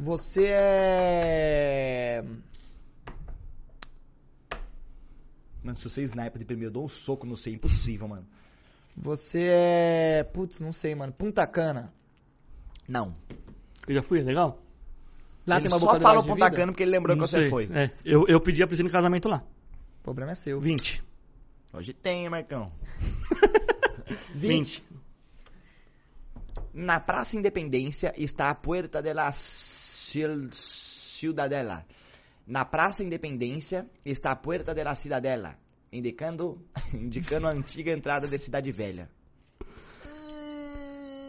[0.00, 2.24] Você é
[5.66, 8.26] Mano, se você sniper de primeiro, eu dou um soco no C, impossível, mano.
[8.96, 11.12] você é putz, não sei, mano.
[11.12, 11.92] Punta Cana.
[12.88, 13.12] Não.
[13.88, 14.62] Eu já fui, legal?
[15.46, 16.50] Lá ele tem uma só fala vida?
[16.50, 17.50] Cana porque ele lembrou Não que você sei.
[17.50, 17.68] foi.
[17.72, 19.42] É, eu, eu pedi a Priscila em casamento lá.
[20.00, 20.60] O problema é seu.
[20.60, 21.02] 20.
[21.72, 22.70] Hoje tem, Marcão.
[24.34, 24.84] 20.
[26.72, 31.84] Na Praça Independência está a Puerta de la Cil- Ciudadela.
[32.46, 35.58] Na Praça Independência está a Puerta de la Cidadela,
[35.92, 39.10] indicando, indicando a antiga entrada de Cidade Velha.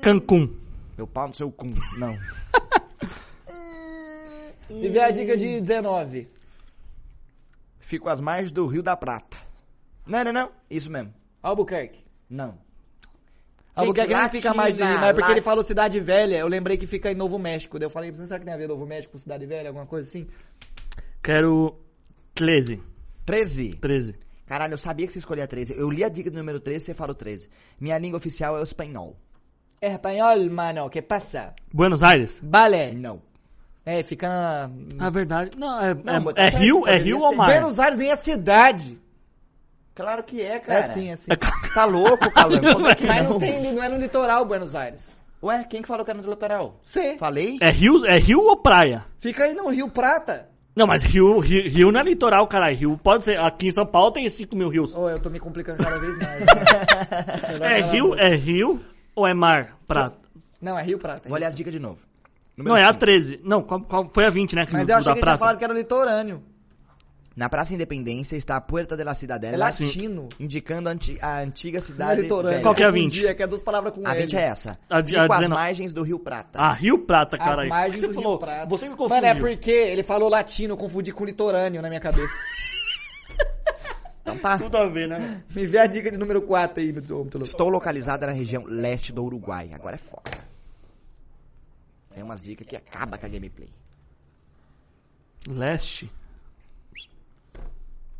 [0.04, 0.56] Cancún.
[0.96, 1.66] Meu pau no seu cu.
[1.98, 2.16] Não.
[4.70, 6.28] Me vê a dica de 19.
[7.80, 9.38] Fico às margens do Rio da Prata.
[10.06, 10.52] Não, não, não.
[10.70, 11.14] Isso mesmo.
[11.42, 12.06] Albuquerque.
[12.30, 12.60] Não.
[13.74, 16.38] Albuquerque não fica mais de, Latina, mas é porque ele falou Cidade Velha.
[16.38, 17.80] Eu lembrei que fica em Novo México.
[17.80, 20.08] Daí eu falei, será que tem a ver Novo México com Cidade Velha, alguma coisa
[20.08, 20.28] assim?
[21.24, 21.76] Quero
[22.36, 22.82] 13.
[23.26, 23.70] 13.
[23.72, 24.16] 13.
[24.46, 25.74] Caralho, eu sabia que você escolhia 13.
[25.78, 27.50] Eu li a dica do número 13 e você falou 13.
[27.80, 29.16] Minha língua oficial é o espanhol.
[29.82, 31.54] É espanhol, mano, que passa?
[31.74, 32.40] Buenos Aires?
[32.44, 32.94] Vale.
[32.94, 33.22] Não.
[33.86, 34.72] É, fica na...
[34.96, 35.52] Na verdade.
[35.58, 37.26] Não, é, Não, é- é Rio, é Rio ser.
[37.26, 37.48] ou mar?
[37.48, 39.00] Buenos Aires nem é cidade.
[39.94, 40.80] Claro que é, cara.
[40.80, 41.32] É sim, é sim.
[41.74, 42.62] Tá louco, Calango?
[42.74, 43.32] Como é Mas não?
[43.32, 45.18] não, tem, não é no litoral, Buenos Aires.
[45.42, 46.80] Ué, quem que falou que era no litoral?
[46.84, 47.18] Você.
[47.18, 47.58] Falei?
[47.62, 49.06] É Rio, é Rio ou praia?
[49.20, 50.50] Fica aí no Rio Prata.
[50.78, 52.78] Não, mas Rio, Rio, Rio não é litoral, caralho.
[52.78, 53.40] Rio pode ser.
[53.40, 54.96] Aqui em São Paulo tem 5 mil rios.
[54.96, 56.40] Ô, eu tô me complicando cada vez mais.
[57.60, 57.80] né?
[57.80, 58.80] É Rio, é Rio
[59.16, 59.76] ou é mar?
[59.88, 60.18] Prata?
[60.62, 61.28] Não, é Rio Prata.
[61.28, 61.98] Vou ler as dicas de novo.
[62.56, 63.00] Número Não, é a cinco.
[63.00, 63.40] 13.
[63.44, 64.66] Não, qual, qual- foi a 20, né?
[64.66, 66.44] Que Mas eu achei da que ele tinha falado que era litorâneo.
[67.38, 70.28] Na Praça Independência está a Puerta de la É Cidadela, latino.
[70.40, 72.50] indicando a, anti- a antiga é cidade litorâneo.
[72.50, 72.64] velha.
[72.64, 73.28] Qual que é a Confundi, 20?
[73.28, 74.22] É que é duas palavras com A L.
[74.24, 74.80] 20 é essa.
[74.90, 75.50] A Fico a às 19.
[75.50, 76.58] margens do Rio Prata.
[76.60, 77.70] Ah, Rio Prata, As caralho.
[77.70, 78.32] margens Você do falou.
[78.32, 78.66] Rio Prata.
[78.66, 79.16] Você me confundiu.
[79.22, 82.34] Mano, é porque ele falou latino, eu confundi com litorâneo na minha cabeça.
[84.30, 84.58] Então tá.
[84.58, 85.42] Tudo a ver, né?
[85.56, 87.42] Me vê a dica de número 4 aí, meu louco.
[87.44, 89.70] Estou localizada na região leste do Uruguai.
[89.74, 90.32] Agora é foda.
[92.14, 93.70] Tem umas dicas que acaba com a gameplay.
[95.48, 96.12] Leste.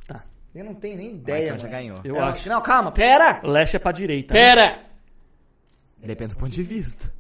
[0.08, 0.24] Tá.
[0.56, 1.98] Eu não tenho nem Ideia, ideia, já ganhou.
[2.04, 2.48] Eu Eu acho.
[2.50, 3.42] Não, calma, pera!
[3.44, 4.34] Leste é pra direita.
[4.34, 4.80] Pera!
[5.98, 7.12] Depende do ponto de vista.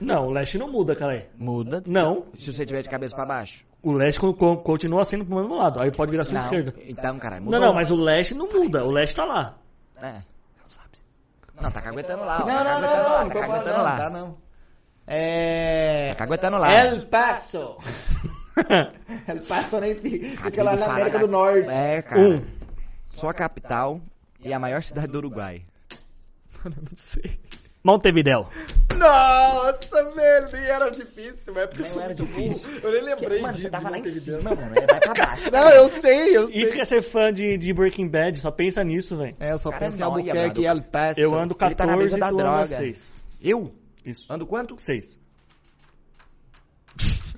[0.00, 1.26] Não, o leste não muda, cara.
[1.38, 1.82] Muda.
[1.86, 3.64] Não, Se você tiver de cabeça pra baixo.
[3.82, 5.80] o leste co- co- continua sendo pro mesmo lado.
[5.80, 6.44] Aí pode virar sua Não.
[6.44, 6.74] esquerda.
[6.86, 7.60] Então, caralho, Não, mudou.
[7.60, 8.84] não, mas o leste não muda.
[8.84, 9.56] O leste tá lá.
[10.02, 10.12] É.
[10.12, 10.88] Não sabe.
[11.60, 12.46] Não, tá caguetando lá, ó.
[12.46, 13.96] Não, tá não, não, caguetando não, lá, não, tá caguetando não, lá.
[13.96, 14.32] tá não.
[15.06, 16.08] É...
[16.10, 16.72] Tá caguetando lá.
[16.72, 17.78] El Paso.
[19.28, 21.68] El Paso nem fica, fica lá na América do Norte.
[21.68, 22.20] É, cara.
[22.20, 22.42] Um.
[23.14, 24.00] Sua capital
[24.42, 25.62] e a maior cidade do Uruguai.
[26.64, 27.38] Mano, eu não sei.
[27.82, 28.46] Montevideo.
[28.98, 32.68] Nossa, velho, nem era difícil, mas é porque eu Não sou era difícil.
[32.70, 32.80] burro.
[32.86, 33.64] Eu nem lembrei Mano, disso.
[33.66, 34.38] você tava lá em Montevideo.
[34.38, 34.74] cima, mano.
[34.76, 35.48] É, vai pra baixo.
[35.50, 36.60] Não, eu sei, eu sei.
[36.62, 39.34] Isso que é ser fã de, de Breaking Bad, só pensa nisso, velho.
[39.40, 41.18] É, eu só Cara, penso em Albuquerque e El Paso.
[41.18, 42.66] Eu ando Ele tá na 14 mesa e da tu anda droga.
[42.66, 43.12] 6.
[43.42, 43.74] Eu?
[44.04, 44.30] Isso.
[44.30, 44.76] Ando quanto?
[44.78, 45.18] 6.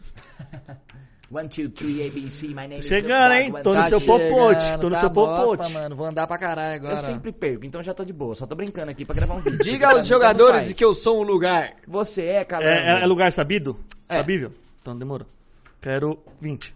[1.33, 3.51] One, two, three, ABC, my name is chegando, hein?
[3.63, 5.73] Tô no Dogg, seu popote, tô no tá seu bosta, popote.
[5.73, 6.97] mano, vou andar pra caralho agora.
[6.97, 8.35] Eu sempre perco, então já tô de boa.
[8.35, 9.59] Só tô brincando aqui pra gravar um vídeo.
[9.61, 10.79] Diga aos jogadores tanto de faz.
[10.79, 11.73] que eu sou um lugar.
[11.89, 12.69] Você é, calango.
[12.71, 13.79] É, é- é lugar sabido?
[14.11, 14.17] É.
[14.17, 14.53] Sabível?
[14.83, 15.27] Então demorou.
[15.81, 16.75] Quero 20.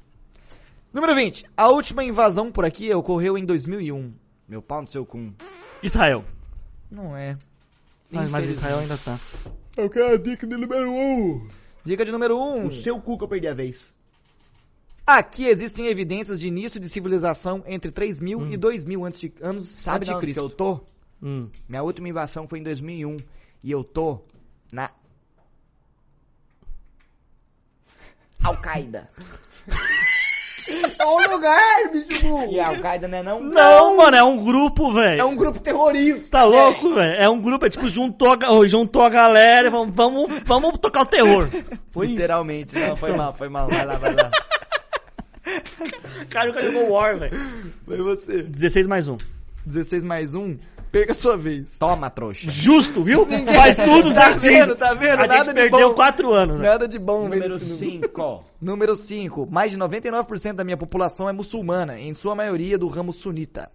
[0.91, 1.45] Número 20.
[1.55, 4.11] A última invasão por aqui ocorreu em 2001.
[4.49, 5.35] Meu pau no seu cu.
[5.83, 6.25] Israel.
[6.91, 7.37] Não é.
[8.11, 9.19] Mas, mas Israel ainda tá.
[9.77, 11.49] Eu quero a dica de número 1.
[11.85, 12.67] Dica de número 1.
[12.67, 13.95] O seu cu que eu perdi a vez.
[15.07, 19.99] Aqui existem evidências de início de civilização entre 3000 e 2000 antes de, anos Sabe
[19.99, 20.41] antes de onde que Cristo.
[20.41, 20.81] eu tô?
[21.23, 21.49] Hum.
[21.69, 23.19] Minha última invasão foi em 2001
[23.63, 24.21] e eu tô
[24.73, 24.91] na
[28.43, 29.09] Al-Qaeda.
[30.99, 32.51] É um lugar, bicho burro.
[32.53, 33.41] E a Al-Qaeda não é não?
[33.41, 35.21] Não, mano, é um grupo, velho.
[35.21, 36.39] É um grupo terrorista.
[36.39, 37.15] Tá louco, velho?
[37.15, 41.07] É um grupo, é tipo, juntou juntou a galera e vamos, vamos, vamos tocar o
[41.07, 41.49] terror.
[41.91, 42.17] Foi isso.
[42.17, 42.75] Literalmente.
[42.75, 43.69] Não, foi mal, foi mal.
[43.69, 44.31] Vai lá, vai lá.
[46.31, 47.39] Cara, nunca jogou War, velho.
[47.85, 48.43] Foi você.
[48.43, 49.17] 16 mais 1.
[49.65, 50.59] 16 mais 1.
[50.93, 51.79] Perca a sua vez.
[51.79, 52.51] Toma, trouxa.
[52.51, 53.27] Justo, viu?
[53.47, 54.53] Faz tudo Tá certinho.
[54.67, 55.15] vendo, tá vendo?
[55.21, 55.95] A Nada gente de perdeu bom.
[55.95, 56.71] 4 anos, velho.
[56.71, 57.59] Nada de bom número.
[57.59, 58.45] 5.
[58.61, 59.47] Número 5.
[59.51, 63.71] Mais de 99% da minha população é muçulmana, em sua maioria do ramo sunita.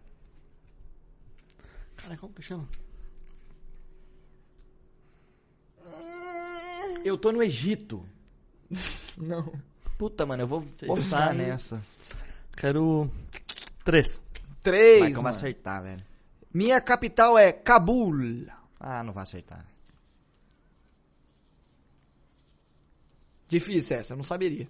[1.97, 2.67] Cara, como que chama?
[7.03, 8.05] Eu tô no Egito.
[9.17, 9.51] Não.
[10.01, 11.79] Puta, mano, eu vou postar nessa.
[12.57, 13.07] Quero
[13.85, 14.19] 3.
[14.63, 14.99] 3.
[14.99, 16.01] Vai que eu vou acertar, velho.
[16.51, 18.47] Minha capital é Cabul.
[18.79, 19.63] Ah, não vai acertar.
[23.47, 24.67] Difícil essa, eu não saberia.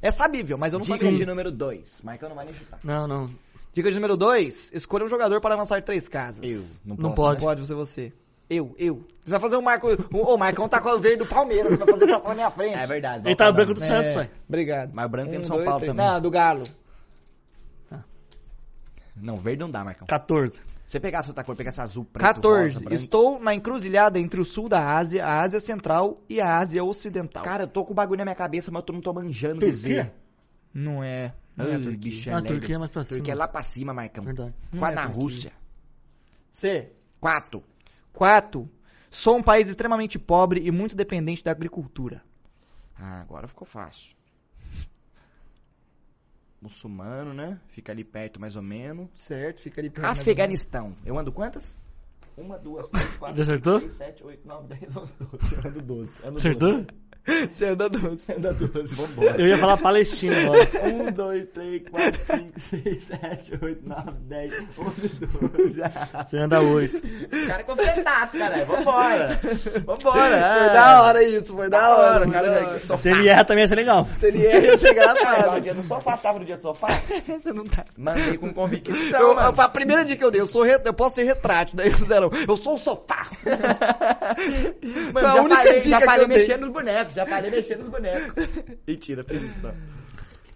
[0.00, 1.18] É sabível, mas eu não Dica saberia.
[1.20, 2.02] de número 2.
[2.02, 2.80] Marcão não vai nem chutar.
[2.82, 3.30] Não, não.
[3.72, 4.72] Dica de número 2.
[4.74, 6.42] Escolha um jogador para avançar três casas.
[6.42, 6.80] Eu.
[6.84, 7.40] Não, Não posso, pode.
[7.40, 8.12] Pode você, você.
[8.52, 9.06] Eu, eu.
[9.24, 9.88] Você vai fazer o Marco.
[10.12, 11.72] O, o Marcão tá com o verde do Palmeiras.
[11.72, 12.74] Você vai fazer passar na minha frente.
[12.76, 13.26] É verdade.
[13.28, 13.86] Ele tá no volta branco do.
[13.86, 14.30] Santos, É, velho.
[14.48, 14.92] Obrigado.
[14.94, 15.96] Mas o branco tem no Um, São dois, Paulo três.
[15.96, 16.06] também.
[16.12, 16.64] Não, do Galo.
[19.14, 20.06] Não, verde não dá, Marcão.
[20.06, 20.56] 14.
[20.56, 22.82] Se você pegasse outra cor, pegasse azul, preto, 14.
[22.84, 22.94] rosa.
[22.94, 27.42] Estou na encruzilhada entre o sul da Ásia, a Ásia Central e a Ásia Ocidental.
[27.44, 29.70] Cara, eu tô com o bagulho na minha cabeça, mas eu não tô manjando Turquia?
[29.70, 30.12] dizer.
[30.74, 31.32] Não é.
[31.56, 31.98] Não é a Turquia.
[31.98, 32.48] bicho Ah, lerdo.
[32.48, 33.16] Turquia é mais pra cima.
[33.18, 34.24] Turquia é lá pra cima, Marcão.
[34.24, 34.54] Verdade.
[34.78, 35.22] Quase é na Turquia.
[35.22, 35.52] Rússia.
[36.52, 36.92] C.
[38.12, 38.62] Quatro.
[38.62, 38.82] 4.
[39.10, 42.22] Sou um país extremamente pobre e muito dependente da agricultura.
[42.98, 44.16] Ah, agora ficou fácil.
[46.60, 47.60] Muçulmano, né?
[47.68, 49.08] Fica ali perto mais ou menos.
[49.18, 50.06] Certo, fica ali perto.
[50.06, 50.94] Afeganistão.
[51.04, 51.78] Eu ando quantas?
[52.36, 53.80] Uma, duas, três, quatro, Acertou?
[53.80, 55.54] cinco, seis, sete, oito, nove, dez, onze, doze.
[55.54, 56.16] Eu ando doze.
[56.24, 56.86] Ando Acertou?
[57.26, 57.46] Doze.
[57.50, 58.16] Você anda doce.
[58.18, 59.40] Você anda doze, vambora.
[59.40, 60.68] Eu ia falar Palestina agora.
[60.84, 65.80] Um, dois, três, quatro, cinco, seis, sete, oito, nove, dez, onze, doze.
[66.24, 67.00] Você anda 8.
[67.46, 68.66] Cara, é confetaço, caralho.
[68.66, 69.40] Vambora.
[69.86, 70.20] Vambora.
[70.58, 72.30] Foi da hora isso, foi da hora.
[72.30, 72.46] cara.
[72.46, 72.78] foi da hora.
[72.98, 74.06] Se ele erra também ia ser legal.
[74.18, 75.60] Se ele é, ia ser Cara, igual o engraçado.
[75.60, 76.88] dia do sofá, tava no dia do sofá?
[76.88, 77.84] Você não tá.
[77.96, 79.54] Mandei com convicção, Eu, mano.
[79.60, 82.30] a primeira dica que eu dei, eu, sou re- eu posso ser retrátil, daí fizeram,
[82.48, 83.21] eu sou o sofá.
[85.12, 86.38] Mano, já única falei, dica já que falei eu dei.
[86.38, 88.48] mexendo nos bonecos, já falei mexendo nos bonecos.
[88.86, 89.74] Mentira, fiz isso não.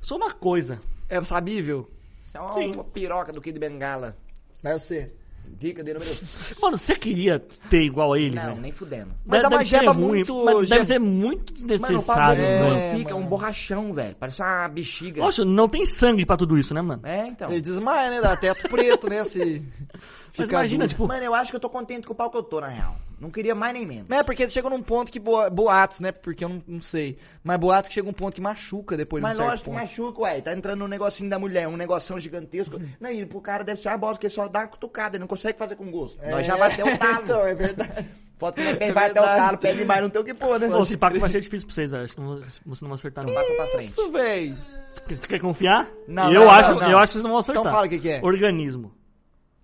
[0.01, 0.81] Só uma coisa.
[1.09, 1.91] É sabível?
[2.25, 2.73] Isso é uma, Sim.
[2.73, 4.17] uma piroca do Kid Bengala.
[4.63, 5.13] Vai você.
[5.59, 6.11] Dica de número...
[6.61, 7.39] Mano, você queria
[7.71, 8.61] ter igual a ele, Não, velho?
[8.61, 9.13] nem fudendo.
[9.27, 12.81] Mas Deve- a mageba é muito- mas Deve ser muito Mano, o desnecessário, bagulho é,
[12.91, 12.99] velho.
[12.99, 13.27] fica mano.
[13.27, 14.17] um borrachão, velho.
[14.19, 15.23] Parece uma bexiga.
[15.23, 17.01] Poxa, não tem sangue pra tudo isso, né, mano?
[17.05, 17.51] É, então.
[17.51, 18.21] Ele desmaia, né?
[18.21, 19.25] Dá teto preto, né?
[19.25, 19.63] Se
[20.39, 20.89] Mas imagina, duro.
[20.91, 22.67] tipo, Mano, eu acho que eu tô contente com o pau que eu tô, na
[22.69, 22.97] real.
[23.19, 24.11] Não queria mais nem menos.
[24.11, 26.13] É, porque chega num ponto que boa- boatos, né?
[26.13, 27.17] Porque eu não, não sei.
[27.43, 29.77] Mas boatos que chega um ponto que machuca depois Mas de um certo lógico que
[29.77, 29.81] ponto.
[29.83, 30.41] machuca, ué.
[30.43, 32.79] Tá entrando no negocinho da mulher, um negocinho gigantesco.
[33.01, 35.27] Não, e pro cara deve ser uma bosta, porque só dá uma cutucada, ele não
[35.29, 36.21] consegue fazer com gosto.
[36.29, 37.23] Nós já vai até o talo.
[37.25, 38.07] então, é verdade.
[38.37, 40.69] Foto que É vai até o talo, pede mais, não tem o que pôr, né?
[40.69, 42.05] Pô, esse paco vai ser difícil pra vocês, velho.
[42.05, 43.33] Acho que não vocês não vão acertar, não.
[43.33, 43.85] Passa pra frente.
[43.85, 44.55] Isso, véi.
[44.91, 45.89] Você quer confiar?
[46.07, 46.91] Não, eu, não, acho, não, não.
[46.91, 47.63] eu acho que vocês não vão acertar.
[47.63, 48.21] Então fala o que, que é.
[48.23, 48.93] Organismo.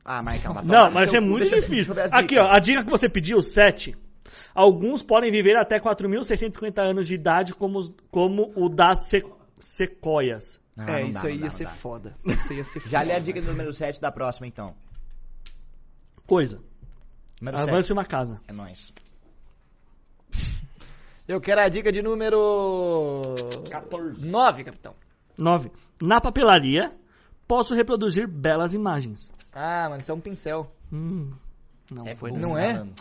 [0.04, 1.94] Ah, Marcão, vai Não, tomar mas no é muito deixa difícil.
[1.94, 3.96] deixa Aqui, ó, a dica que você pediu, 7.
[4.54, 9.24] Alguns podem viver até 4.650 anos de idade, como, os- como o das se-
[9.58, 10.60] sequoias.
[10.76, 11.70] Ah, é, não isso dá, aí não dá, ia não ser dá.
[11.70, 12.16] foda.
[12.24, 12.90] Isso ia ser foda.
[12.92, 14.74] Já lê a dica do número 7 da próxima, então.
[16.26, 16.60] Coisa.
[17.40, 17.92] Número Avance 7.
[17.92, 18.40] uma casa.
[18.48, 18.92] É nóis.
[21.28, 23.22] Eu quero a dica de número...
[23.70, 24.28] 14.
[24.28, 24.94] 9, capitão.
[25.38, 25.70] 9.
[26.02, 26.92] Na papelaria,
[27.52, 29.30] posso reproduzir belas imagens.
[29.52, 30.74] Ah, mano, isso é um pincel.
[30.90, 31.30] Hum,
[31.90, 32.48] não É foi dessa.
[32.48, 32.72] Não é?
[32.72, 32.94] falando.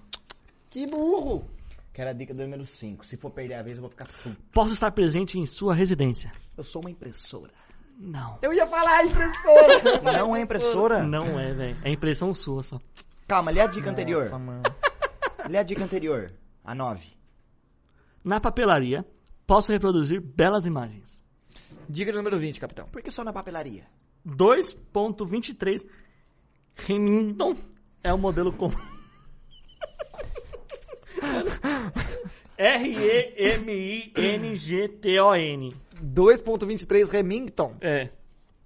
[0.69, 1.49] Que burro.
[1.93, 3.05] Quero a dica do número 5.
[3.05, 4.35] Se for perder a vez, eu vou ficar puto.
[4.51, 6.33] Posso estar presente em sua residência.
[6.57, 7.53] Eu sou uma impressora.
[7.97, 8.39] Não.
[8.41, 10.01] Eu ia falar impressora.
[10.19, 11.01] Não é impressora?
[11.01, 11.77] Não é, velho.
[11.85, 12.77] É impressão sua só.
[13.29, 14.23] Calma, lê a dica anterior.
[14.23, 14.63] Nossa, mano.
[15.49, 16.33] Lê a dica anterior.
[16.63, 17.09] A 9.
[18.21, 19.05] Na papelaria,
[19.47, 21.17] posso reproduzir belas imagens.
[21.87, 22.87] Dica número 20, capitão.
[22.89, 23.85] Por que só na papelaria?
[24.27, 25.85] 2.23
[26.75, 27.55] Remington
[28.03, 28.75] é o modelo comum.
[32.57, 34.15] R-E-M-I-N-G-T-O-N.
[36.03, 37.75] 2.23 Remington.
[37.81, 38.09] É.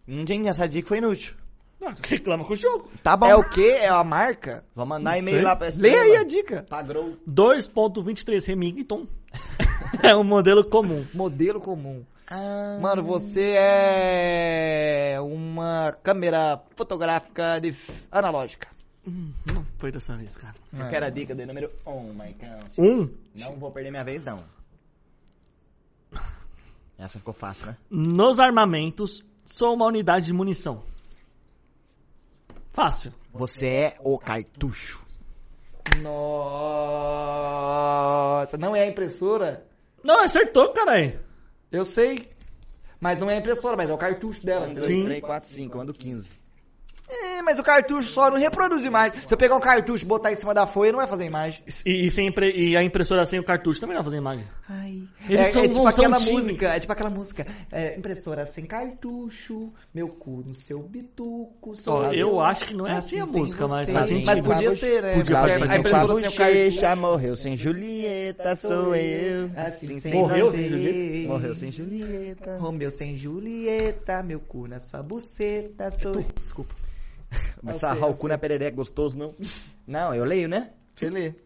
[0.07, 1.35] Gente, essa dica foi inútil.
[1.81, 2.89] Ah, reclama com o jogo.
[3.03, 3.27] Tá bom.
[3.27, 3.77] É o quê?
[3.79, 4.65] É a marca?
[4.73, 6.65] Vou mandar Não e-mail lá pra Lê aí a dica.
[6.67, 7.17] Pagou.
[7.29, 9.07] 2.23 Remington
[10.01, 11.05] é um modelo comum.
[11.13, 12.03] Modelo comum.
[12.27, 18.67] Ah, Mano, você é uma câmera fotográfica de f- analógica.
[19.07, 20.55] Hum, não foi dessa vez, cara.
[20.73, 22.57] Eu quero a dica do número 1, Maicão.
[22.79, 24.43] Um, Não vou perder minha vez, não.
[26.97, 27.77] Essa ficou fácil, né?
[27.89, 30.81] nos armamentos, sou uma unidade de munição.
[32.73, 33.13] Fácil.
[33.31, 35.05] Você é o cartucho.
[37.25, 39.65] Nossa, não é a impressora?
[40.03, 41.19] Não, acertou, caralho.
[41.71, 42.29] Eu sei.
[42.99, 44.65] Mas não é a impressora, mas é o cartucho dela.
[44.67, 44.83] 1, entendeu?
[44.87, 45.05] 2, Sim.
[45.05, 45.79] 3, 4, 5.
[45.79, 46.44] Ando 15.
[47.07, 49.13] É, mas o cartucho só não reproduz imagem.
[49.27, 51.63] Se eu pegar um cartucho e botar em cima da folha, não vai fazer imagem.
[51.85, 54.45] E, e sem e a impressora sem o cartucho também não vai fazer imagem.
[54.67, 55.03] Ai.
[55.29, 56.31] Eles é, são- é tipo aquela time.
[56.31, 57.45] música, é tipo aquela música.
[57.71, 61.75] é, impressora sem cartucho, meu cu no seu bituco.
[61.75, 64.43] sou Ó, eu acho que não é assim a sem música, mas faz Mas sentido.
[64.45, 65.13] podia ser, né?
[65.15, 69.51] Podia fazer a impressora sem bochecha morreu sem Julieta, sou eu.
[69.55, 71.27] Assim, sem Morreu sem Julieta?
[71.29, 72.57] Morreu sem Julieta.
[72.57, 76.25] Romeu sem Julieta, meu cu nessa buceta, sou eu.
[76.43, 76.73] Desculpa.
[77.61, 79.33] Mas Eu sarrar o cu na perereca gostoso, não?
[79.87, 80.71] Não, eu leio, né?
[80.95, 81.43] Deixa eu ler.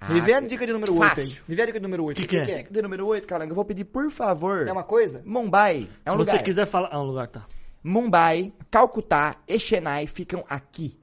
[0.00, 1.24] Ah, Me vê a dica de número 8 Fácil.
[1.24, 1.36] aí.
[1.48, 2.20] Me vê a dica de número 8.
[2.20, 2.58] Que que é?
[2.58, 3.50] Dica do número 8, Calango.
[3.52, 4.66] Eu vou pedir, por favor.
[4.68, 5.22] É uma coisa?
[5.24, 5.88] Mumbai.
[6.04, 6.36] É um Se lugar.
[6.38, 6.90] você quiser falar.
[6.92, 7.46] Ah, um lugar, tá.
[7.82, 10.98] Mumbai, Calcutá e Chennai ficam aqui.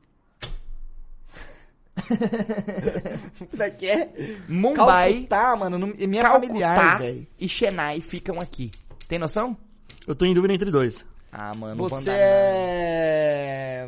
[3.49, 4.37] Como é que é?
[4.47, 5.77] Mumbai, Calcutá, mano.
[5.77, 7.01] não- É minha Calcutá familiar,
[7.39, 8.71] e Chennai ficam aqui.
[9.07, 9.55] Tem noção?
[10.05, 11.05] Eu tô em dúvida entre dois.
[11.35, 13.87] Ah, mano, Você é...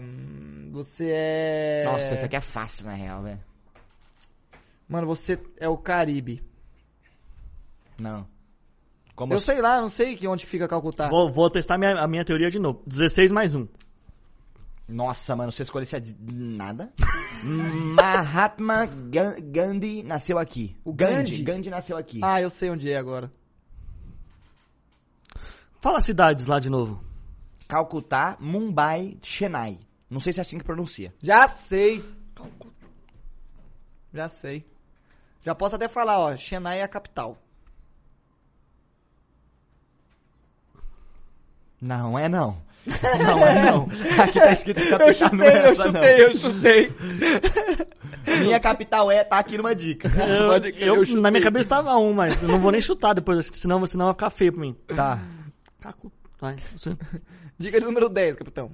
[0.72, 1.84] Você é...
[1.86, 1.94] não.
[1.94, 3.40] Nossa, isso aqui é fácil, na real, velho.
[4.90, 6.44] Mano, você é o Caribe.
[8.00, 8.28] Não.
[9.16, 11.08] Como Eu sei lá, não sei que onde fica Calcutá.
[11.08, 12.82] Vou, vou testar minha- a minha teoria de novo.
[12.86, 13.68] 16 mais 1.
[14.88, 16.92] Nossa, mano, você escolheu esse ad- nada?
[17.96, 20.76] Mahatma Ga- Gandhi nasceu aqui.
[20.84, 21.14] O Gandhi?
[21.32, 21.44] Gandhi?
[21.44, 22.20] Gandhi nasceu aqui.
[22.24, 23.32] Ah, eu sei onde é agora.
[25.80, 27.04] Fala cidades lá de novo.
[27.68, 29.80] Calcutá, Mumbai, Chennai.
[30.10, 31.14] Não sei se é assim que pronuncia.
[31.22, 32.04] Já sei.
[34.14, 34.66] Já sei.
[35.42, 36.36] Já posso até falar, ó.
[36.36, 37.38] Chennai é a capital.
[41.82, 42.58] Não é não.
[43.20, 43.88] Não é não.
[44.24, 46.90] Aqui tá escrito Eu capital, chutei, não é eu essa, chutei, eu chutei.
[46.90, 48.36] não.
[48.46, 50.08] Minha capital é, tá aqui numa dica.
[50.08, 50.54] Eu,
[50.88, 51.22] eu- eu chutei.
[51.22, 54.14] na minha cabeça tava um, mas eu não vou nem chutar depois, senão, senão vai
[54.14, 54.76] ficar feio pra mim.
[54.88, 55.20] Tá.
[55.80, 56.96] Cacu- Vai, você.
[57.58, 58.74] Dica de número 10, capitão.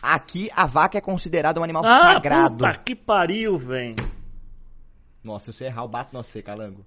[0.00, 2.56] Aqui a vaca é considerada um animal Ah, sagrado.
[2.58, 3.96] puta que pariu, velho.
[5.24, 6.84] Nossa, se você errar, eu bato no você, calango.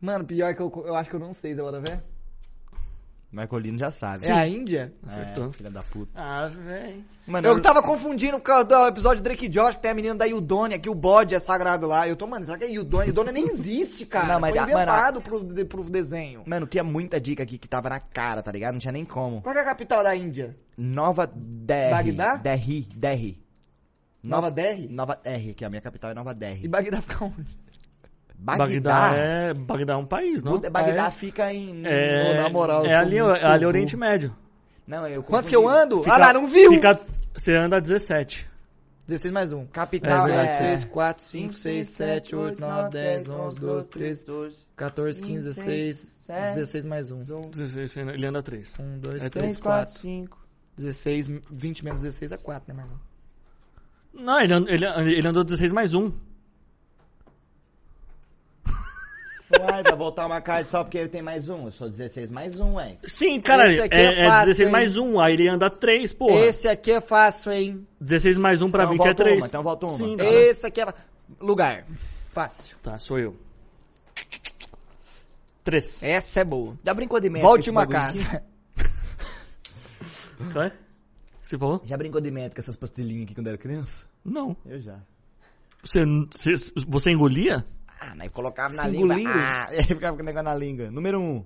[0.00, 2.02] Mano, pior que eu, eu acho que eu não sei, Zé Bora ver.
[3.30, 4.24] Marcolino já sabe.
[4.26, 4.92] É a Índia?
[5.06, 5.48] Acertou.
[5.48, 6.10] É, filha da puta.
[6.14, 7.04] Ah, velho.
[7.26, 10.14] Mano, Eu tava confundindo com o do episódio Drake e Josh, que tem a menina
[10.14, 12.08] da Yudônia, que o bode é sagrado lá.
[12.08, 13.08] Eu tô, mano, será que é Yudônia?
[13.08, 14.28] Yudônia nem existe, cara.
[14.28, 16.42] Não, mas Foi a- mano, inventado pro, de- pro desenho.
[16.46, 18.72] Mano, tinha muita dica aqui que tava na cara, tá ligado?
[18.72, 19.42] Não tinha nem como.
[19.42, 20.56] Qual que é a capital da Índia?
[20.76, 21.90] Nova Delhi.
[21.90, 22.36] Bagdá?
[22.36, 22.88] Delhi.
[22.96, 23.42] Delhi.
[24.22, 24.88] Nova DR?
[24.90, 26.58] Nova R, que a minha capital é Nova DR.
[26.64, 27.46] E Bagdá fica onde?
[28.38, 30.52] Bagdá é, Bagdá é um país, não?
[30.52, 31.10] Puta, Bagdá é?
[31.10, 31.82] fica em.
[31.84, 33.68] É, na moral, é sou ali, muito é ali burro.
[33.68, 34.34] Oriente Médio.
[34.86, 35.98] Não, eu Quanto que eu ando?
[35.98, 36.70] Fica- ah lá, não viu?
[36.70, 36.98] Fica,
[37.34, 38.48] você anda 17.
[39.06, 39.66] 16 mais 1.
[39.66, 40.36] Capital É é.
[40.36, 44.26] verdade, 3, 4, 5, 6, 7, 8, 9, 10, 11, 12, 13,
[44.76, 46.20] 14, 15, 16,
[46.54, 47.22] 16 mais 1.
[47.50, 48.74] 16, ele anda 3.
[48.78, 49.98] 1, 2, É 3, 4.
[49.98, 50.38] 5.
[50.76, 53.00] 16, 20 menos 16 é 4, né, mano?
[54.12, 56.12] Não, ele, ele, ele andou 16 mais 1.
[59.50, 61.64] Uai, vai voltar uma carta só porque ele tem mais um.
[61.66, 62.98] Eu sou 16 mais um, ué.
[63.04, 64.72] Sim, cara, Esse aqui é, é é fácil, 16 hein?
[64.72, 66.40] mais 1, aí ele anda 3, porra.
[66.40, 67.86] Esse aqui é fácil, hein?
[68.00, 69.38] 16 mais 1 pra Então 20 é volta 3.
[69.38, 69.96] uma, então volta uma.
[69.96, 70.24] Sim, tá.
[70.24, 70.94] Esse aqui é
[71.40, 71.86] lugar.
[72.32, 72.76] Fácil.
[72.82, 73.36] Tá, sou eu.
[75.64, 76.02] 3.
[76.02, 76.78] Essa é boa.
[76.84, 77.48] Já brincou de métrica?
[77.48, 78.24] Volte esse uma bagulho aqui?
[78.24, 78.42] casa.
[80.52, 80.72] Vai?
[81.44, 81.80] Você falou?
[81.86, 84.06] Já brincou de métrica essas pastilhinhas aqui quando era criança?
[84.22, 84.54] Não.
[84.66, 85.00] Eu já.
[85.82, 86.52] Você, você,
[86.86, 87.64] você engolia?
[88.00, 89.16] Ah, mas eu colocava na Se língua.
[89.26, 90.90] Ah, ele ficava com o negócio na língua.
[90.90, 91.22] Número 1.
[91.24, 91.44] Um.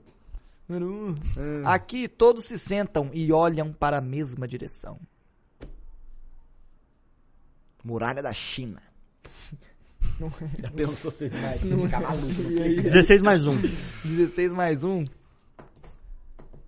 [0.69, 1.15] Número 1.
[1.39, 1.63] Hum.
[1.67, 4.99] Aqui todos se sentam e olham para a mesma direção.
[7.85, 8.81] Muralha da China.
[10.21, 11.29] Não Já pensou se
[11.65, 11.91] Não é.
[11.91, 12.63] maluco?
[12.63, 12.81] Aí?
[12.83, 13.57] 16 mais 1.
[14.05, 15.05] 16 mais 1.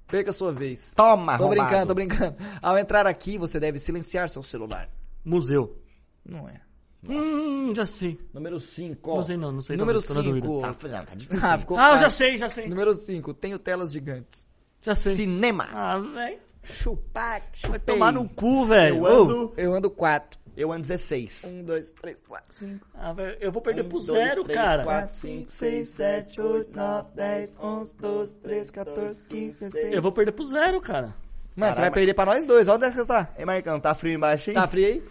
[0.09, 0.93] Perca a sua vez.
[0.95, 1.49] Toma, Tô arrombado.
[1.51, 2.37] brincando, tô brincando.
[2.61, 4.89] Ao entrar aqui, você deve silenciar seu celular.
[5.25, 5.77] Museu.
[6.25, 6.61] Não é.
[7.09, 8.19] Hum, já sei.
[8.33, 9.17] Número 5.
[9.17, 10.47] Não sei não, não sei Número não, tô na dúvida.
[10.47, 10.61] 5.
[10.61, 11.47] Tá, não, tá difícil.
[11.47, 12.69] Ah, ficou Ah, eu já sei, já sei.
[12.69, 13.35] Número 5.
[13.35, 14.47] Tenho telas gigantes.
[14.83, 15.15] Já sei.
[15.15, 15.69] Cinema.
[15.73, 16.39] Ah, velho.
[16.63, 18.97] Chupar, Vai tomar no cu, velho.
[18.97, 20.41] Eu ando, Eu ando 4.
[20.57, 21.53] eu ando 16.
[21.53, 22.87] 1, 2, 3, 4, 5.
[22.95, 24.83] Ah, velho, eu vou perder Um, pro dois, zero, três, cara.
[24.85, 25.15] quatro.
[25.15, 29.93] 5, 6, 7, 8, 9, 10, 11, 12, 13, 14, 15, 16.
[29.93, 31.15] Eu vou perder pro zero, cara.
[31.55, 31.81] Mano, você Caramba.
[31.83, 32.67] vai perder pra nós dois.
[32.67, 33.33] Olha onde é que você tá.
[33.39, 34.55] Ei, Marcão, tá frio embaixo aí?
[34.55, 35.03] Tá frio aí?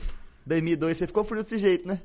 [0.46, 2.02] 2002 você ficou frio desse jeito, né?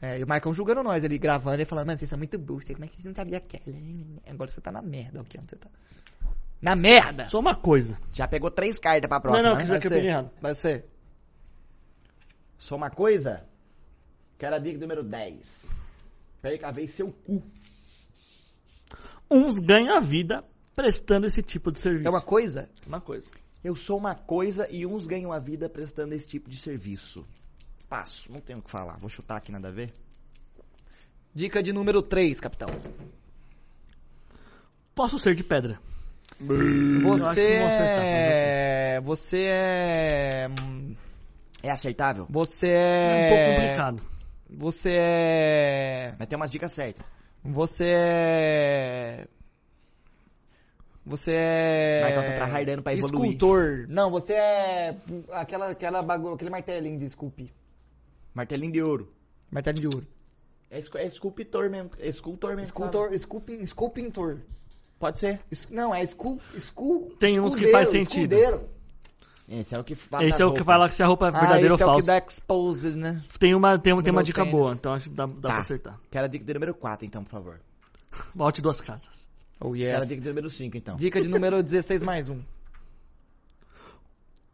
[0.00, 2.66] É, e o Marcão julgando nós, ele gravando, ele falando, mano, vocês são muito burros,
[2.66, 3.76] como é que vocês não sabiam aquela?
[4.28, 5.68] Agora você tá na merda, aqui onde você tá.
[6.60, 7.28] Na merda!
[7.28, 7.98] Só uma coisa.
[8.12, 9.62] Já pegou três cartas pra próxima, não, né?
[9.62, 10.30] que já que eu peguei errado.
[10.40, 10.84] Vai ser.
[12.58, 13.44] Só uma coisa.
[14.38, 15.72] Quero a dica número 10.
[16.42, 17.42] Perca a vez seu cu.
[19.30, 22.06] Uns ganham a vida prestando esse tipo de serviço.
[22.06, 22.68] É uma coisa?
[22.86, 23.30] Uma coisa.
[23.62, 27.26] Eu sou uma coisa e uns ganham a vida prestando esse tipo de serviço.
[27.88, 28.96] Passo, não tenho o que falar.
[28.98, 29.92] Vou chutar aqui, nada a ver.
[31.34, 32.68] Dica de número 3, capitão.
[34.94, 35.80] Posso ser de pedra.
[37.02, 39.00] Você é...
[39.00, 40.46] Você é...
[41.62, 42.26] É aceitável?
[42.28, 43.26] Você É é...
[43.26, 44.02] um pouco complicado.
[44.50, 46.14] Você é...
[46.18, 47.04] Mas tem umas dicas certas.
[47.44, 49.28] Você é...
[51.08, 52.00] Você é...
[52.02, 53.30] Marcão tá tryhardando pra evoluir.
[53.32, 53.86] Escultor.
[53.88, 54.96] Não, você é...
[55.32, 57.48] Aquela, aquela bagulho, aquele martelinho de esculpir.
[58.34, 59.12] Martelinho de ouro.
[59.50, 60.06] Martelinho de ouro.
[60.70, 61.90] É, é escultor mesmo.
[61.98, 62.64] É escultor mesmo.
[62.64, 64.38] Escultor, esculpin, esculpintor.
[64.98, 65.40] Pode ser.
[65.50, 66.38] Es- Não, é escul...
[66.54, 68.32] escul Tem uns que faz sentido.
[68.34, 68.68] escudeiro.
[69.48, 70.24] Esse é o que fala.
[70.26, 71.96] Esse é o que fala se a roupa é Ah, verdadeira esse é ou o
[71.96, 72.20] que falsa.
[72.20, 73.22] dá exposed, né?
[73.38, 74.52] Tem uma, tem, tem uma dica tênis.
[74.60, 75.48] boa, então acho que dá, dá Tá.
[75.48, 76.00] pra acertar.
[76.10, 77.60] Quero a dica de número 4, então, por favor.
[78.34, 79.27] Volte duas casas.
[79.60, 80.08] Oh, Quero a yes.
[80.08, 80.96] dica de número 5, então.
[80.96, 82.42] Dica de número 16 mais um.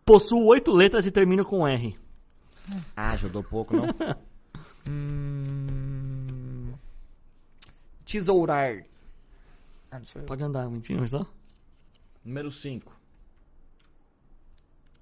[0.04, 1.98] Possuo oito letras e termino com R.
[2.96, 3.86] Ah, ajudou pouco, não?
[4.86, 6.74] Hum...
[8.04, 8.84] Tesourar.
[9.90, 9.98] Ah.
[10.26, 11.24] Pode andar, mentira, só.
[12.22, 12.92] número 5.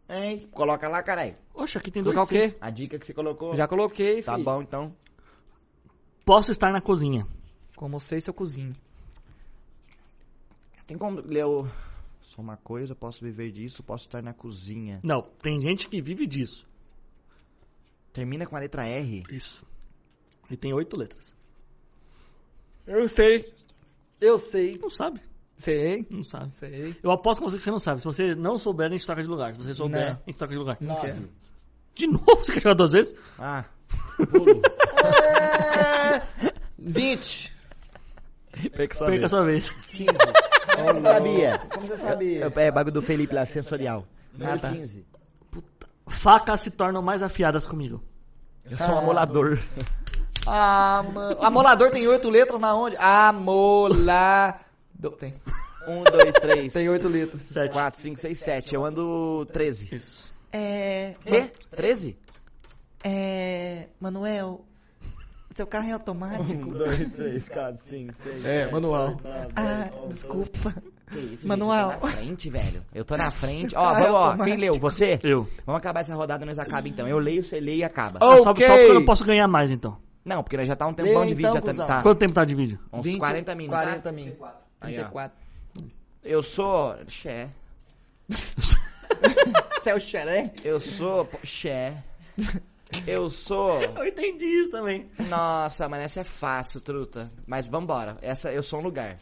[0.08, 0.48] Hein?
[0.52, 1.34] Coloca lá, caralho.
[1.52, 2.56] Oxe, aqui tem dois Colocar o quê?
[2.60, 3.56] A dica que você colocou.
[3.56, 4.44] Já coloquei, Tá filho.
[4.44, 4.94] bom, então.
[6.24, 7.26] Posso estar na cozinha.
[7.74, 8.74] Como sei se eu cozinho.
[10.92, 11.66] Tem como ler o...
[12.20, 15.00] Sou uma coisa, posso viver disso, posso estar na cozinha.
[15.02, 16.66] Não, tem gente que vive disso.
[18.12, 19.24] Termina com a letra R.
[19.30, 19.64] Isso.
[20.50, 21.34] E tem oito letras.
[22.86, 23.54] Eu sei.
[24.20, 24.76] Eu sei.
[24.76, 25.22] Não sabe.
[25.56, 26.06] Sei.
[26.12, 26.54] Não sabe.
[26.54, 26.94] Sei.
[27.02, 28.02] Eu aposto com você que você não sabe.
[28.02, 29.54] Se você não souber, a gente troca de lugar.
[29.54, 30.12] Se você souber, Não.
[30.12, 30.76] a gente troca de lugar.
[30.78, 31.30] Não quero.
[31.94, 32.36] De novo?
[32.36, 33.14] Você quer jogar duas vezes?
[33.38, 33.64] Ah,
[34.30, 34.60] pulo.
[35.06, 36.22] É...
[36.78, 37.62] 20.
[38.76, 39.30] Perca sua Perca a vez.
[39.30, 39.70] sua vez.
[39.70, 40.06] 15.
[40.76, 41.58] Como você sabia?
[41.70, 42.52] Como você sabia?
[42.54, 44.06] É bagulho do Felipe lá, sensorial.
[44.32, 44.70] Número Ah, tá.
[44.70, 45.04] 15.
[46.08, 48.02] Facas se tornam mais afiadas comigo.
[48.70, 49.58] Eu sou um amolador.
[50.46, 51.42] Ah, mano.
[51.42, 52.96] Amolador tem oito letras na onde?
[52.96, 54.42] Amolador.
[55.18, 55.34] Tem.
[55.86, 56.72] Um, dois, três.
[56.72, 57.42] Tem oito letras.
[57.42, 57.72] Sete.
[57.72, 58.74] 4, 5, 6, 7.
[58.74, 59.94] Eu ando 13.
[59.94, 60.32] Isso.
[60.52, 61.14] É.
[61.24, 61.52] Quê?
[61.74, 62.16] 13?
[63.04, 63.86] É.
[64.00, 64.64] Manuel.
[65.54, 66.70] Seu carro é automático?
[66.72, 68.44] 2, 3, 4, 5, 6.
[68.44, 69.16] É, manual.
[69.54, 70.74] Ah, desculpa.
[71.10, 71.90] Que isso, Manual.
[71.90, 72.82] Gente, eu tô na frente, velho.
[72.94, 73.76] Eu tô na frente.
[73.76, 74.44] Ó, Cara, vamos, ó.
[74.44, 74.78] Quem leu?
[74.78, 75.18] Você?
[75.22, 75.46] Eu.
[75.66, 77.06] Vamos acabar essa rodada e nós acaba então.
[77.06, 78.18] Eu leio, você lê e acaba.
[78.24, 78.66] Ô, Ah, só, só Ok.
[78.66, 79.98] porque eu não posso ganhar mais, então.
[80.24, 81.86] Não, porque nós já tá um tempão Lê de vídeo, então, já tá, cuzão.
[81.86, 82.78] tá Quanto tempo tá de vídeo?
[82.92, 83.78] uns 20, 40 minutos.
[83.80, 84.10] 40 tá?
[84.80, 85.02] Aí, ó.
[85.02, 85.36] 34.
[86.24, 86.96] Eu sou...
[87.08, 87.48] Xé.
[89.82, 90.52] Você é o xeré?
[90.64, 91.28] Eu sou...
[91.44, 91.94] Xé.
[93.06, 93.80] Eu sou...
[93.96, 95.10] Eu entendi isso também.
[95.28, 97.30] Nossa, mas essa é fácil, truta.
[97.46, 98.16] Mas vambora.
[98.22, 99.18] Essa, eu sou um lugar.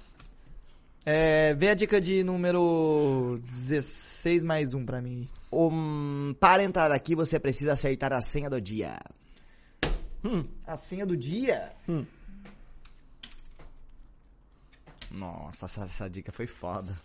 [1.05, 5.29] É, vê a dica de número 16 mais um pra mim.
[5.53, 9.01] Um, para entrar aqui, você precisa acertar a senha do dia.
[10.23, 11.73] Hum, A senha do dia?
[11.89, 12.05] hum.
[15.11, 16.97] Nossa, essa, essa dica foi foda.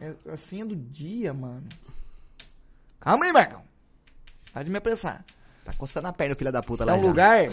[0.00, 1.68] É a senha do dia, mano.
[2.98, 3.62] Calma aí, Marcão.
[4.52, 5.24] Pode me apressar.
[5.64, 7.06] Tá coçando a perna, filha da puta É lá um já.
[7.08, 7.52] lugar.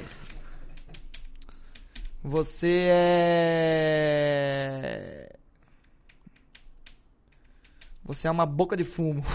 [2.24, 2.88] Você
[3.99, 5.36] é.
[8.03, 9.24] Você é uma boca de fumo.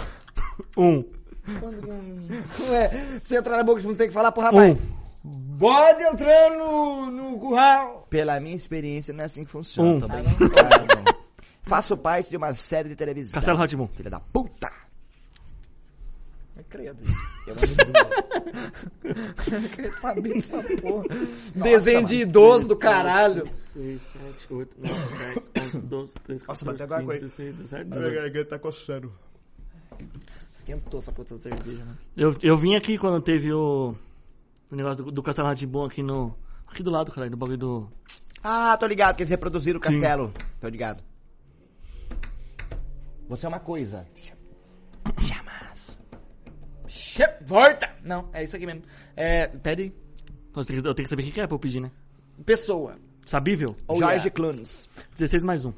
[0.76, 1.04] Um.
[2.68, 4.76] Ué, pra você entrar na boca de fumo, você tem que falar pro rapaz.
[5.24, 5.58] Um.
[5.58, 8.06] Pode entrar no, no curral.
[8.08, 10.04] Pela minha experiência, não é assim que funciona.
[10.04, 10.08] Um.
[10.08, 11.16] Brincando.
[11.62, 13.34] Faço parte de uma série de televisão.
[13.34, 13.88] Castelo Rá-Tim-Bum.
[13.88, 14.70] Filha da puta.
[16.68, 17.02] Credo.
[17.46, 17.54] Eu
[19.04, 21.04] Eu queria saber dessa porra.
[21.08, 23.48] Nossa, Desenho de idoso do caralho.
[23.54, 27.20] 6, 7, 8, 9, 10, 11, 12, 13, Nossa, 14, bateu agora 15, com ele.
[27.20, 28.14] 16, 17, Minha 18.
[28.22, 29.12] garganta tá coçando.
[30.52, 31.98] Esquentou essa puta cerveja, mano.
[32.16, 33.94] Eu, eu vim aqui quando teve o,
[34.70, 36.34] o negócio do, do Castelo Rá-Tim-Bum aqui no...
[36.66, 37.88] Aqui do lado, caralho, do bagulho do...
[38.42, 39.92] Ah, tô ligado, que eles reproduziram o Sim.
[40.00, 40.32] castelo.
[40.60, 41.02] Tô ligado.
[43.28, 44.06] Você é uma coisa.
[45.18, 45.43] Jamais.
[46.94, 47.92] Che- Volta!
[48.04, 48.82] Não, é isso aqui mesmo.
[49.16, 49.92] É, pede.
[50.56, 51.90] Eu tenho, que- eu tenho que saber o que é pra eu pedir, né?
[52.46, 52.96] Pessoa.
[53.26, 53.74] Sabível?
[53.88, 54.30] Oh, George yeah.
[54.30, 54.62] Clooney.
[55.14, 55.72] 16 mais um.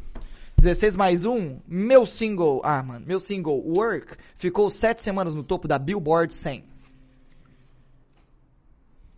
[0.59, 5.69] 16 mais um, meu single, ah mano, meu single Work ficou 7 semanas no topo
[5.69, 6.65] da Billboard 100.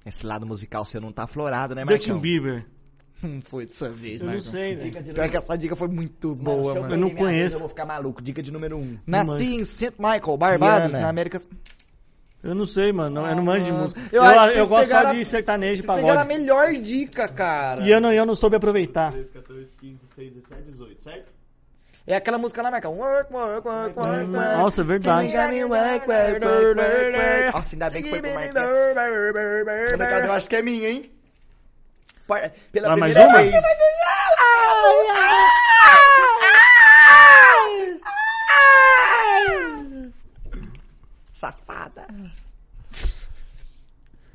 [0.05, 2.21] Esse lado musical seu não tá aflorado, né, Justin Marcão?
[2.21, 2.67] Bieber.
[3.23, 5.15] Não foi dessa vez, Eu não sei, velho.
[5.15, 6.95] Pior que essa dica foi muito boa, se mano.
[6.95, 7.39] Eu não conheço.
[7.41, 8.23] vez, Eu vou ficar maluco.
[8.23, 8.81] Dica de número 1.
[8.81, 8.99] Um.
[9.07, 9.95] Nasci em St.
[9.99, 11.41] Michael, Barbados, na América...
[12.43, 13.27] Eu não sei, mano.
[13.27, 14.01] Eu não manjo de Ah, música.
[14.13, 16.39] eu Eu, eu, gosto só de sertanejo e Vocês pegaram a pagode.
[16.41, 17.81] melhor dica, cara.
[17.83, 19.13] E eu não, eu não soube aproveitar.
[19.13, 21.33] 14, 15, 16, 17, 18, certo?
[22.07, 22.95] É aquela música lá, Marcão.
[22.97, 24.31] Work, work, work, work, work.
[24.31, 25.35] Nossa, é verdade.
[27.53, 28.63] Nossa, ainda bem que foi pro Marcão.
[29.95, 31.11] Obrigado, eu acho que é minha, hein?
[32.73, 33.39] Pela Ah, mais primeira uma?
[33.43, 33.53] vez.
[33.53, 33.69] Safada.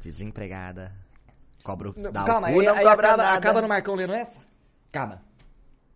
[0.04, 0.94] Desempregada.
[1.64, 1.94] Cobro.
[1.98, 3.38] Não, o Calma, cu, aí, não aí cobra acaba, nada.
[3.38, 4.38] acaba no Marcão lendo essa?
[4.90, 5.22] Acaba.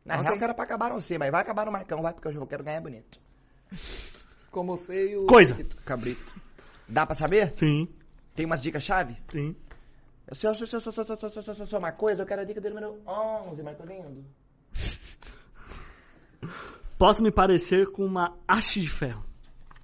[0.06, 0.24] Na Ok.
[0.26, 2.48] real, que era pra acabar não sei, mas vai acabar no Marcão, vai, porque eu
[2.48, 3.20] quero ganhar bonito.
[4.50, 5.28] Como sei o...
[5.28, 5.58] Coisa.
[5.86, 6.34] Cabrito.
[6.88, 7.52] Dá pra saber?
[7.54, 7.86] Sim,
[8.34, 9.18] Tem umas dicas-chave?
[9.30, 9.56] sim.
[10.30, 11.68] Eu sou, eu sou, eu sou, eu sou, eu sou, eu sou, eu sou, eu
[11.68, 14.26] sou uma coisa, eu quero a dica do número 11, Marco Lindo.
[16.98, 19.24] Posso me parecer com uma haste de ferro.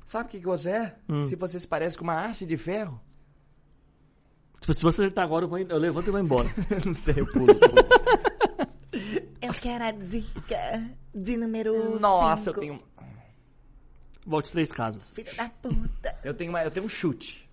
[0.05, 0.95] Sabe o que, que você é?
[1.07, 1.23] Hum.
[1.23, 2.99] Se você se parece com uma haste de ferro.
[4.63, 6.47] Tipo, se você acertar agora, eu, vou, eu levanto e vou embora.
[6.85, 7.47] não sei, eu pulo.
[9.41, 12.59] Eu quero a dica de número Nossa, eu cinco.
[12.61, 12.83] tenho.
[14.25, 15.11] Volte três casas.
[15.11, 16.17] Filho da puta.
[16.23, 17.45] Eu tenho, uma, eu tenho um chute.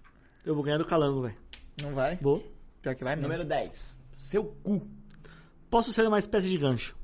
[0.47, 1.37] Eu vou ganhar do calango, velho.
[1.83, 2.15] Não vai?
[2.15, 2.49] Vou.
[2.81, 3.27] Pior que vai mesmo.
[3.27, 3.99] Número 10.
[4.17, 4.89] Seu cu.
[5.69, 6.97] Posso ser uma espécie de gancho.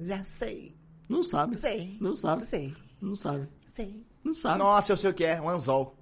[0.00, 0.74] Já sei.
[1.06, 1.54] Não sabe.
[1.54, 1.98] Sei.
[2.00, 2.46] Não sabe.
[2.46, 2.74] Sei.
[3.00, 3.48] Não sabe.
[3.66, 4.02] Sei.
[4.24, 4.58] Não sabe.
[4.58, 5.40] Nossa, eu sei o que é.
[5.40, 5.96] Um anzol.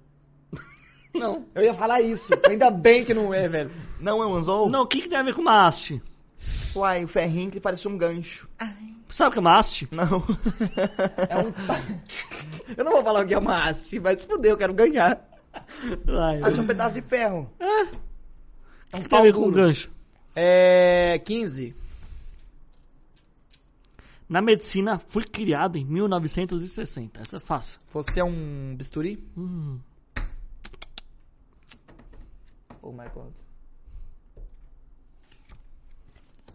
[1.13, 2.31] Não, eu ia falar isso.
[2.47, 3.71] Ainda bem que não é, velho.
[3.99, 4.69] Não é um anzol?
[4.69, 6.01] Não, o que, que tem a ver com uma haste?
[6.75, 8.47] Uai, o ferrinho que parece um gancho.
[8.59, 8.75] Ai.
[9.09, 9.87] Sabe o que é uma haste?
[9.91, 10.23] Não.
[11.29, 11.53] É um...
[12.77, 15.27] eu não vou falar o que é uma haste, vai se fuder, eu quero ganhar.
[15.53, 17.49] Ai, Acho um pedaço de ferro.
[17.59, 19.89] o que, que tem a ver com um gancho?
[20.35, 21.19] É...
[21.25, 21.75] 15.
[24.29, 27.21] Na medicina, fui criado em 1960.
[27.21, 27.79] Essa é fácil.
[27.91, 29.23] Você é um bisturi?
[29.37, 29.79] Hum.
[32.81, 33.33] Oh my god.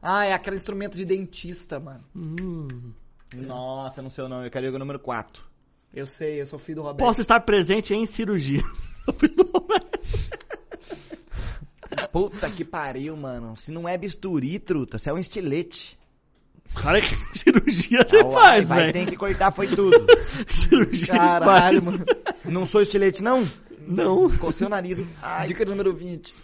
[0.02, 2.04] Ah, é aquele instrumento de dentista, mano.
[2.14, 2.92] Hum.
[3.34, 4.46] Nossa, não sei o nome.
[4.46, 5.42] Eu quero o número 4.
[5.94, 6.98] Eu sei, eu sou filho do Roberto.
[6.98, 8.62] Posso estar presente em cirurgia.
[12.10, 13.56] Puta que pariu, mano.
[13.56, 15.98] Se não é bisturi, truta, se é um estilete.
[16.74, 18.92] Cara, que cirurgia você Ah, faz, velho?
[18.92, 20.06] tem que cortar, foi tudo.
[20.48, 21.44] cirurgia Caralho,
[21.82, 21.84] faz.
[21.84, 22.04] mano.
[22.44, 23.46] não sou estilete, não?
[23.86, 24.30] Não.
[24.38, 25.00] Cocei o nariz?
[25.22, 26.34] Ai, Dica número 20.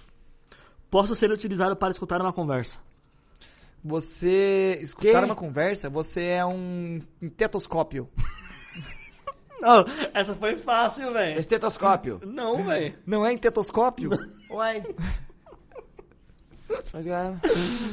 [0.91, 2.79] Posso ser utilizado para escutar uma conversa.
[3.85, 4.79] Você.
[4.83, 5.25] Escutar Quê?
[5.25, 6.99] uma conversa, você é um
[7.37, 8.09] tetoscópio.
[9.61, 11.39] Não, essa foi fácil, velho.
[11.39, 12.21] Estetoscópio.
[12.25, 12.95] Não, velho.
[13.05, 14.11] Não é em tetoscópio?
[14.51, 14.85] Uai.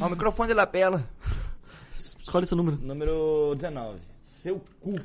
[0.02, 1.08] Ó, o microfone de lapela.
[2.22, 2.78] Escolhe seu número.
[2.78, 4.00] Número 19.
[4.26, 4.96] Seu cu.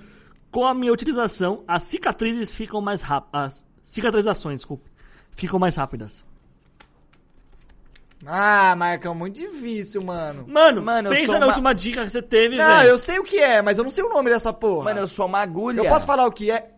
[0.51, 3.33] Com a minha utilização, as cicatrizes ficam mais rápidas.
[3.43, 4.91] As cicatrizações, desculpe.
[5.37, 6.27] Ficam mais rápidas.
[8.27, 10.45] ah, Marcão, muito difícil, mano.
[10.47, 12.89] Mano, Mano, pensa na uma- última dica que você teve, Não, velho.
[12.91, 14.85] eu sei o que é, mas eu não sei o nome dessa porra.
[14.87, 15.81] Mano, eu sou uma agulha.
[15.81, 16.75] Eu posso falar o que é?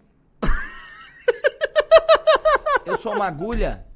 [2.85, 3.85] Eu sou uma agulha.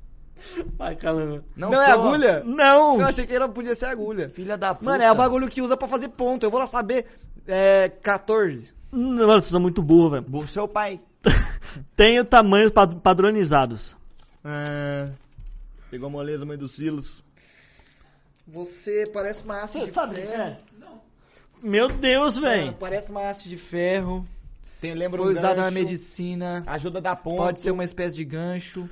[0.77, 1.45] Vai, caramba.
[1.57, 1.95] Não, Não, é sou.
[1.95, 2.43] agulha?
[2.45, 3.01] Não!
[3.01, 4.29] Eu achei que era, podia ser agulha.
[4.29, 4.85] Filha da puta.
[4.91, 6.45] Mano, é o bagulho que usa pra fazer ponto.
[6.45, 7.07] Eu vou lá saber.
[7.47, 7.89] É.
[7.89, 8.75] 14.
[8.93, 10.23] Não, Mano, vocês são muito burro, velho.
[10.23, 11.01] Bu- Seu pai.
[11.97, 13.97] Tenho tamanhos pad- padronizados.
[14.45, 15.09] Ah,
[15.91, 17.25] pegou moleza, mãe dos silos.
[18.47, 20.43] Você parece uma haste Você de sabe ferro.
[20.43, 20.59] é?
[21.63, 22.73] Meu Deus, velho.
[22.75, 24.25] parece uma haste de ferro.
[24.81, 26.63] Tem, lembra Foi um usada na gancho, medicina.
[26.67, 27.37] Ajuda da ponta.
[27.43, 28.89] Pode ser uma espécie de gancho.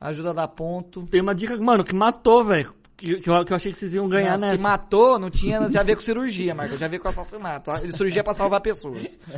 [0.00, 1.06] Ajuda a dar ponto.
[1.06, 2.72] Tem uma dica, mano, que matou, velho.
[2.96, 4.56] Que, que eu, que eu achei que vocês iam ganhar Não, nessa.
[4.56, 6.76] Se matou, não tinha já a ver com cirurgia, Marco.
[6.76, 7.70] Já veio com assassinato.
[7.82, 9.18] Ele cirurgia pra salvar pessoas.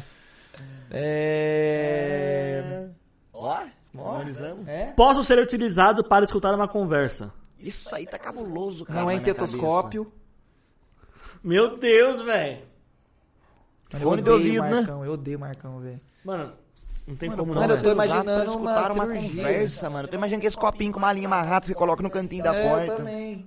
[0.95, 2.91] É.
[3.33, 4.69] Ó, analisamos.
[4.69, 4.93] É?
[4.93, 7.33] Posso ser utilizado para escutar uma conversa.
[7.59, 9.01] Isso aí tá cabuloso, cara.
[9.01, 10.13] Não é tetoscópio.
[11.43, 12.59] Meu Deus, velho.
[13.91, 14.71] Fone de ouvido, né?
[14.71, 16.01] Marcão, Eu odeio Marcão, velho.
[16.23, 16.53] Mano,
[17.07, 17.61] não tem Mano, como não.
[17.62, 19.28] mano, eu tô imaginando uma escutar uma cirurgia.
[19.42, 20.05] conversa, mano.
[20.07, 22.55] Eu tô imaginando esse copinho com uma linha amarrada que você coloca no cantinho da
[22.55, 22.96] É, eu porta.
[22.96, 23.46] também.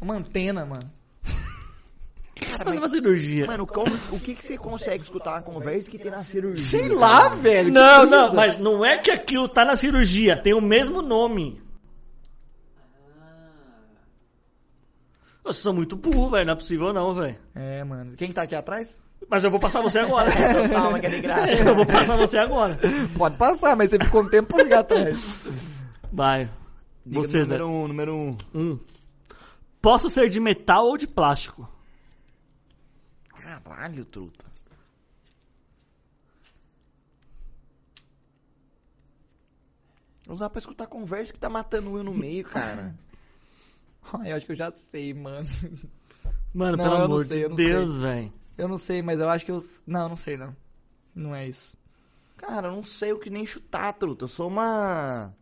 [0.00, 0.90] Uma antena, mano.
[2.40, 3.46] Pra fazer uma cirurgia.
[3.46, 6.64] Mano, como, o que, que você consegue escutar uma conversa que tem na cirurgia?
[6.64, 7.66] Sei lá, velho.
[7.66, 11.62] que não, não, mas não é que aquilo tá na cirurgia, tem o mesmo nome.
[15.44, 16.46] Vocês são muito burro, velho.
[16.46, 17.36] Não é possível não, velho.
[17.54, 18.16] É, mano.
[18.16, 19.00] Quem tá aqui atrás?
[19.28, 20.30] Mas eu vou passar você agora.
[20.70, 21.52] Calma, que é de graça.
[21.52, 22.78] eu vou passar você agora.
[23.16, 25.82] Pode passar, mas você ficou um tempo aqui atrás.
[26.12, 26.50] Vai.
[27.04, 28.36] Diga Você, número um, número um.
[28.54, 28.78] Hum.
[29.80, 31.68] Posso ser de metal ou de plástico?
[33.28, 34.44] Caralho, truta.
[40.28, 42.94] Usar pra escutar conversa que tá matando eu no meio, cara.
[44.14, 45.48] Ai, eu acho que eu já sei, mano.
[46.52, 48.32] Mano, Não, pelo amor sei, de Deus, velho.
[48.58, 49.58] Eu não sei, mas eu acho que eu.
[49.86, 50.54] Não, não sei não.
[51.14, 51.76] Não é isso.
[52.36, 54.24] Cara, eu não sei o que nem chutar, truta.
[54.24, 55.32] Eu sou uma.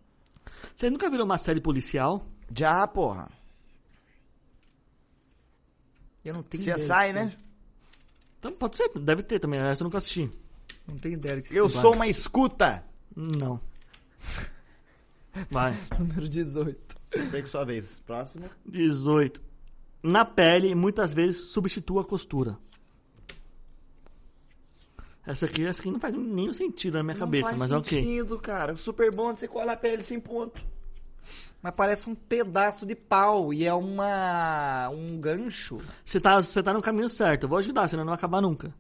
[0.75, 2.25] Você nunca viram uma série policial?
[2.55, 3.29] Já, porra.
[6.25, 6.87] Eu não tenho Você ideia.
[6.87, 7.33] sai, né?
[8.39, 9.61] Então, pode ser, deve ter também.
[9.61, 10.31] Essa eu nunca assisti.
[10.87, 12.85] Não tenho ideia do que Eu sou uma escuta.
[13.17, 13.61] Não.
[15.51, 15.75] Vai.
[15.99, 16.97] Número 18.
[17.31, 18.01] Pega sua vez.
[18.01, 18.49] Próximo.
[18.67, 19.41] 18.
[20.03, 22.57] Na pele, muitas vezes substitua a costura.
[25.27, 27.77] Essa aqui, essa aqui não faz nenhum sentido na minha cabeça, não mas faz é
[27.77, 27.99] ok.
[27.99, 28.75] sentido, cara.
[28.77, 30.61] Super bom você cola a pele sem ponto.
[31.63, 34.89] Mas parece um pedaço de pau e é uma.
[34.89, 35.77] um gancho.
[36.05, 37.45] Você tá, você tá no caminho certo.
[37.45, 38.75] Eu vou ajudar, senão não vai acabar nunca.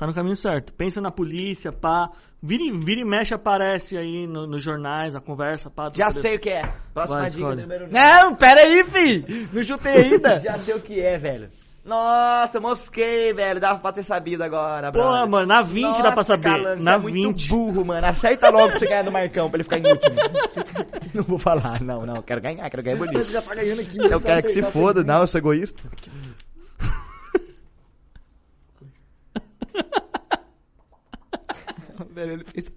[0.00, 0.72] Tá no caminho certo.
[0.72, 2.08] Pensa na polícia, pá.
[2.42, 5.92] Vira, e- vira e mexe, aparece aí no- nos jornais, a conversa, pá.
[5.94, 6.62] Já sei o que é.
[6.94, 7.60] Próxima Vai, dica escolhe.
[7.60, 9.48] número Não, pera aí, fi!
[9.52, 10.38] Não chutei ainda!
[10.40, 11.50] Já sei o que é, velho.
[11.84, 13.60] Nossa, mosquei, velho.
[13.60, 15.28] Dava pra ter sabido agora, Porra, brother.
[15.28, 16.48] mano, na 20 dá pra Nossa, saber.
[16.48, 17.10] Calango, na é 20.
[17.26, 18.06] muito burro, mano.
[18.06, 20.16] Acerta logo pra você ganhar do Marcão, pra ele ficar em último.
[21.12, 22.22] não vou falar, não, não.
[22.22, 23.18] Quero ganhar, quero ganhar bonito.
[23.18, 23.98] Você já tá ganhando aqui.
[23.98, 25.82] Eu quero que se foda, não, eu sou egoísta.
[32.10, 32.72] Velho, ele fez.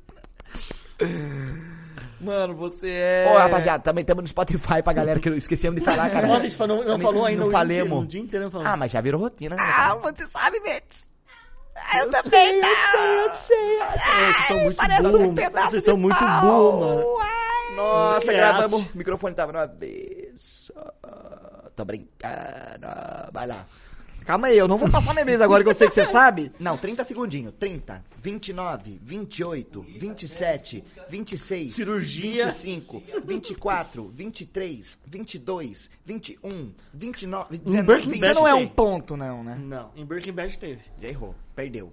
[2.19, 3.31] Mano, você é.
[3.33, 6.27] Ô, rapaziada, também estamos no Spotify pra galera que esquecemos de falar, cara.
[6.27, 8.03] Nossa, a gente falou, não Também falou ainda não o falemos.
[8.03, 8.67] o dia inteiro não falou.
[8.67, 9.63] Ah, mas já virou rotina, né?
[9.65, 11.03] Ah, você sabe, Bete?
[11.75, 12.69] Ah, eu, também não.
[12.69, 13.79] Eu sei, eu sei.
[13.79, 17.17] Vocês são muito parece burro, um pedaço vocês de são muito burro, mano.
[17.19, 17.75] Ai.
[17.75, 18.93] Nossa, gravamos.
[18.93, 20.71] O microfone tava numa vez.
[21.75, 22.87] Tô brincando.
[23.31, 23.65] Vai lá.
[24.25, 26.51] Calma aí, eu não vou passar minha vez agora que eu sei que você sabe.
[26.59, 27.53] Não, 30 segundinhos.
[27.59, 32.45] 30, 29, 28, 27, 26, Cirurgia.
[32.47, 38.19] 25, 24, 23, 22, 21, 29, Um 19, Breaking 20.
[38.19, 38.63] Você Bad não é tem.
[38.63, 39.55] um ponto, não, né?
[39.59, 40.81] Não, em Breaking Bad teve.
[41.01, 41.91] Já errou, perdeu.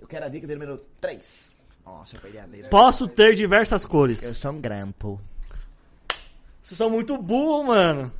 [0.00, 1.54] Eu quero a dica do número 3.
[1.84, 2.66] Nossa, eu perdi a vez.
[2.68, 4.22] Posso ter diversas cores.
[4.22, 5.20] Eu sou um grampo.
[6.62, 8.12] Vocês são muito burro, mano.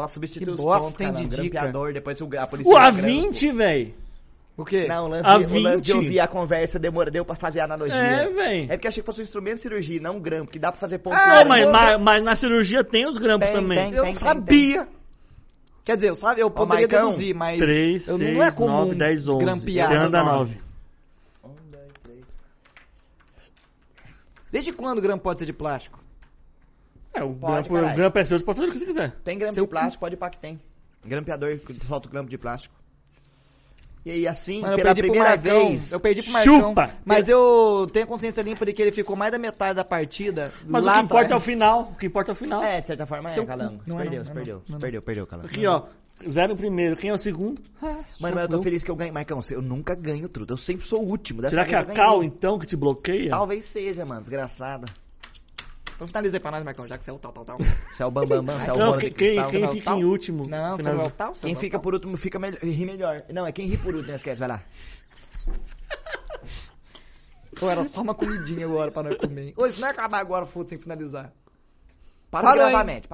[0.00, 1.60] Posso substituir Que os bosta pontos, tem de dica?
[1.60, 2.56] grampeador, depois o grapo.
[2.56, 3.94] O A20, velho.
[4.56, 4.86] O quê?
[4.88, 6.02] Não, o lance, A de, o lance de 20.
[6.04, 7.96] ouvir a conversa demora, deu pra fazer a analogia.
[7.96, 8.64] É, velho.
[8.64, 10.80] É porque achei que fosse um instrumento de cirurgia, não um grampo, que dá pra
[10.80, 11.14] fazer ponto.
[11.14, 13.90] Ah, mas, vou- mas, mas na cirurgia tem os grampos Tem, também.
[13.90, 13.94] tem.
[13.98, 14.88] eu não sabia.
[15.84, 18.68] Quer dizer, eu, sabe, eu poderia Marcão, deduzir, mas 3, eu, 6, não é comum
[18.70, 19.44] 9, 10, 11.
[19.44, 19.88] grampear.
[19.88, 20.54] Você anda nove.
[20.54, 20.60] 9.
[21.44, 22.18] Um, dois, três.
[24.50, 25.99] Desde quando o grampo pode ser de plástico?
[27.12, 29.16] É, o Pode, grampo, o grampo é seu, você pode fazer o que você quiser.
[29.24, 30.60] Tem grampo Seu de plástico, pode ir pra que tem.
[31.04, 32.74] Grampeador que solta o grampo de plástico.
[34.04, 35.92] E aí, assim, Mano, pela primeira vez.
[35.92, 36.60] Eu perdi pro Marcão.
[36.60, 36.90] Chupa!
[37.04, 40.52] Mas eu tenho consciência limpa de que ele ficou mais da metade da partida.
[40.66, 41.90] Mas lá o que importa é o final.
[41.92, 42.62] O que importa é o final.
[42.62, 43.82] É, de certa forma Seu é, Calango.
[43.84, 44.54] Você Não é perdeu, não, você é perdeu.
[44.56, 45.48] não, Você perdeu, perdeu, Calango.
[45.48, 45.82] Aqui, ó.
[46.26, 46.96] Zero primeiro.
[46.96, 47.60] Quem é o segundo?
[47.80, 49.12] Mano, mas eu tô feliz que eu ganhei.
[49.12, 50.54] Marcão, eu nunca ganho truta.
[50.54, 51.42] Eu sempre sou o último.
[51.42, 53.30] Dessa Será que é a Cal, então, que te bloqueia?
[53.30, 54.22] Talvez seja, mano.
[54.22, 54.88] Desgraçada.
[56.00, 57.58] Então finaliza aí pra nós, Marcão, já que você é o tal, tal, tal.
[57.92, 59.50] Você é o Bambambam, Bam, Bam, você é o Não, quem, de quem, cristal.
[59.50, 59.98] quem o fica tal?
[59.98, 60.48] em último?
[60.48, 61.32] Não, você não é o tal?
[61.34, 61.82] Quem é o fica tal?
[61.82, 63.22] por último fica melhor, ri melhor.
[63.30, 64.62] Não, é quem ri por último, não esquece, vai lá.
[67.54, 69.52] Pô, era só uma comidinha agora pra nós comer.
[69.54, 71.30] Ô, isso não é acabar agora, foda sem finalizar.
[72.30, 72.86] Para gravar, hein?
[72.86, 73.08] mente.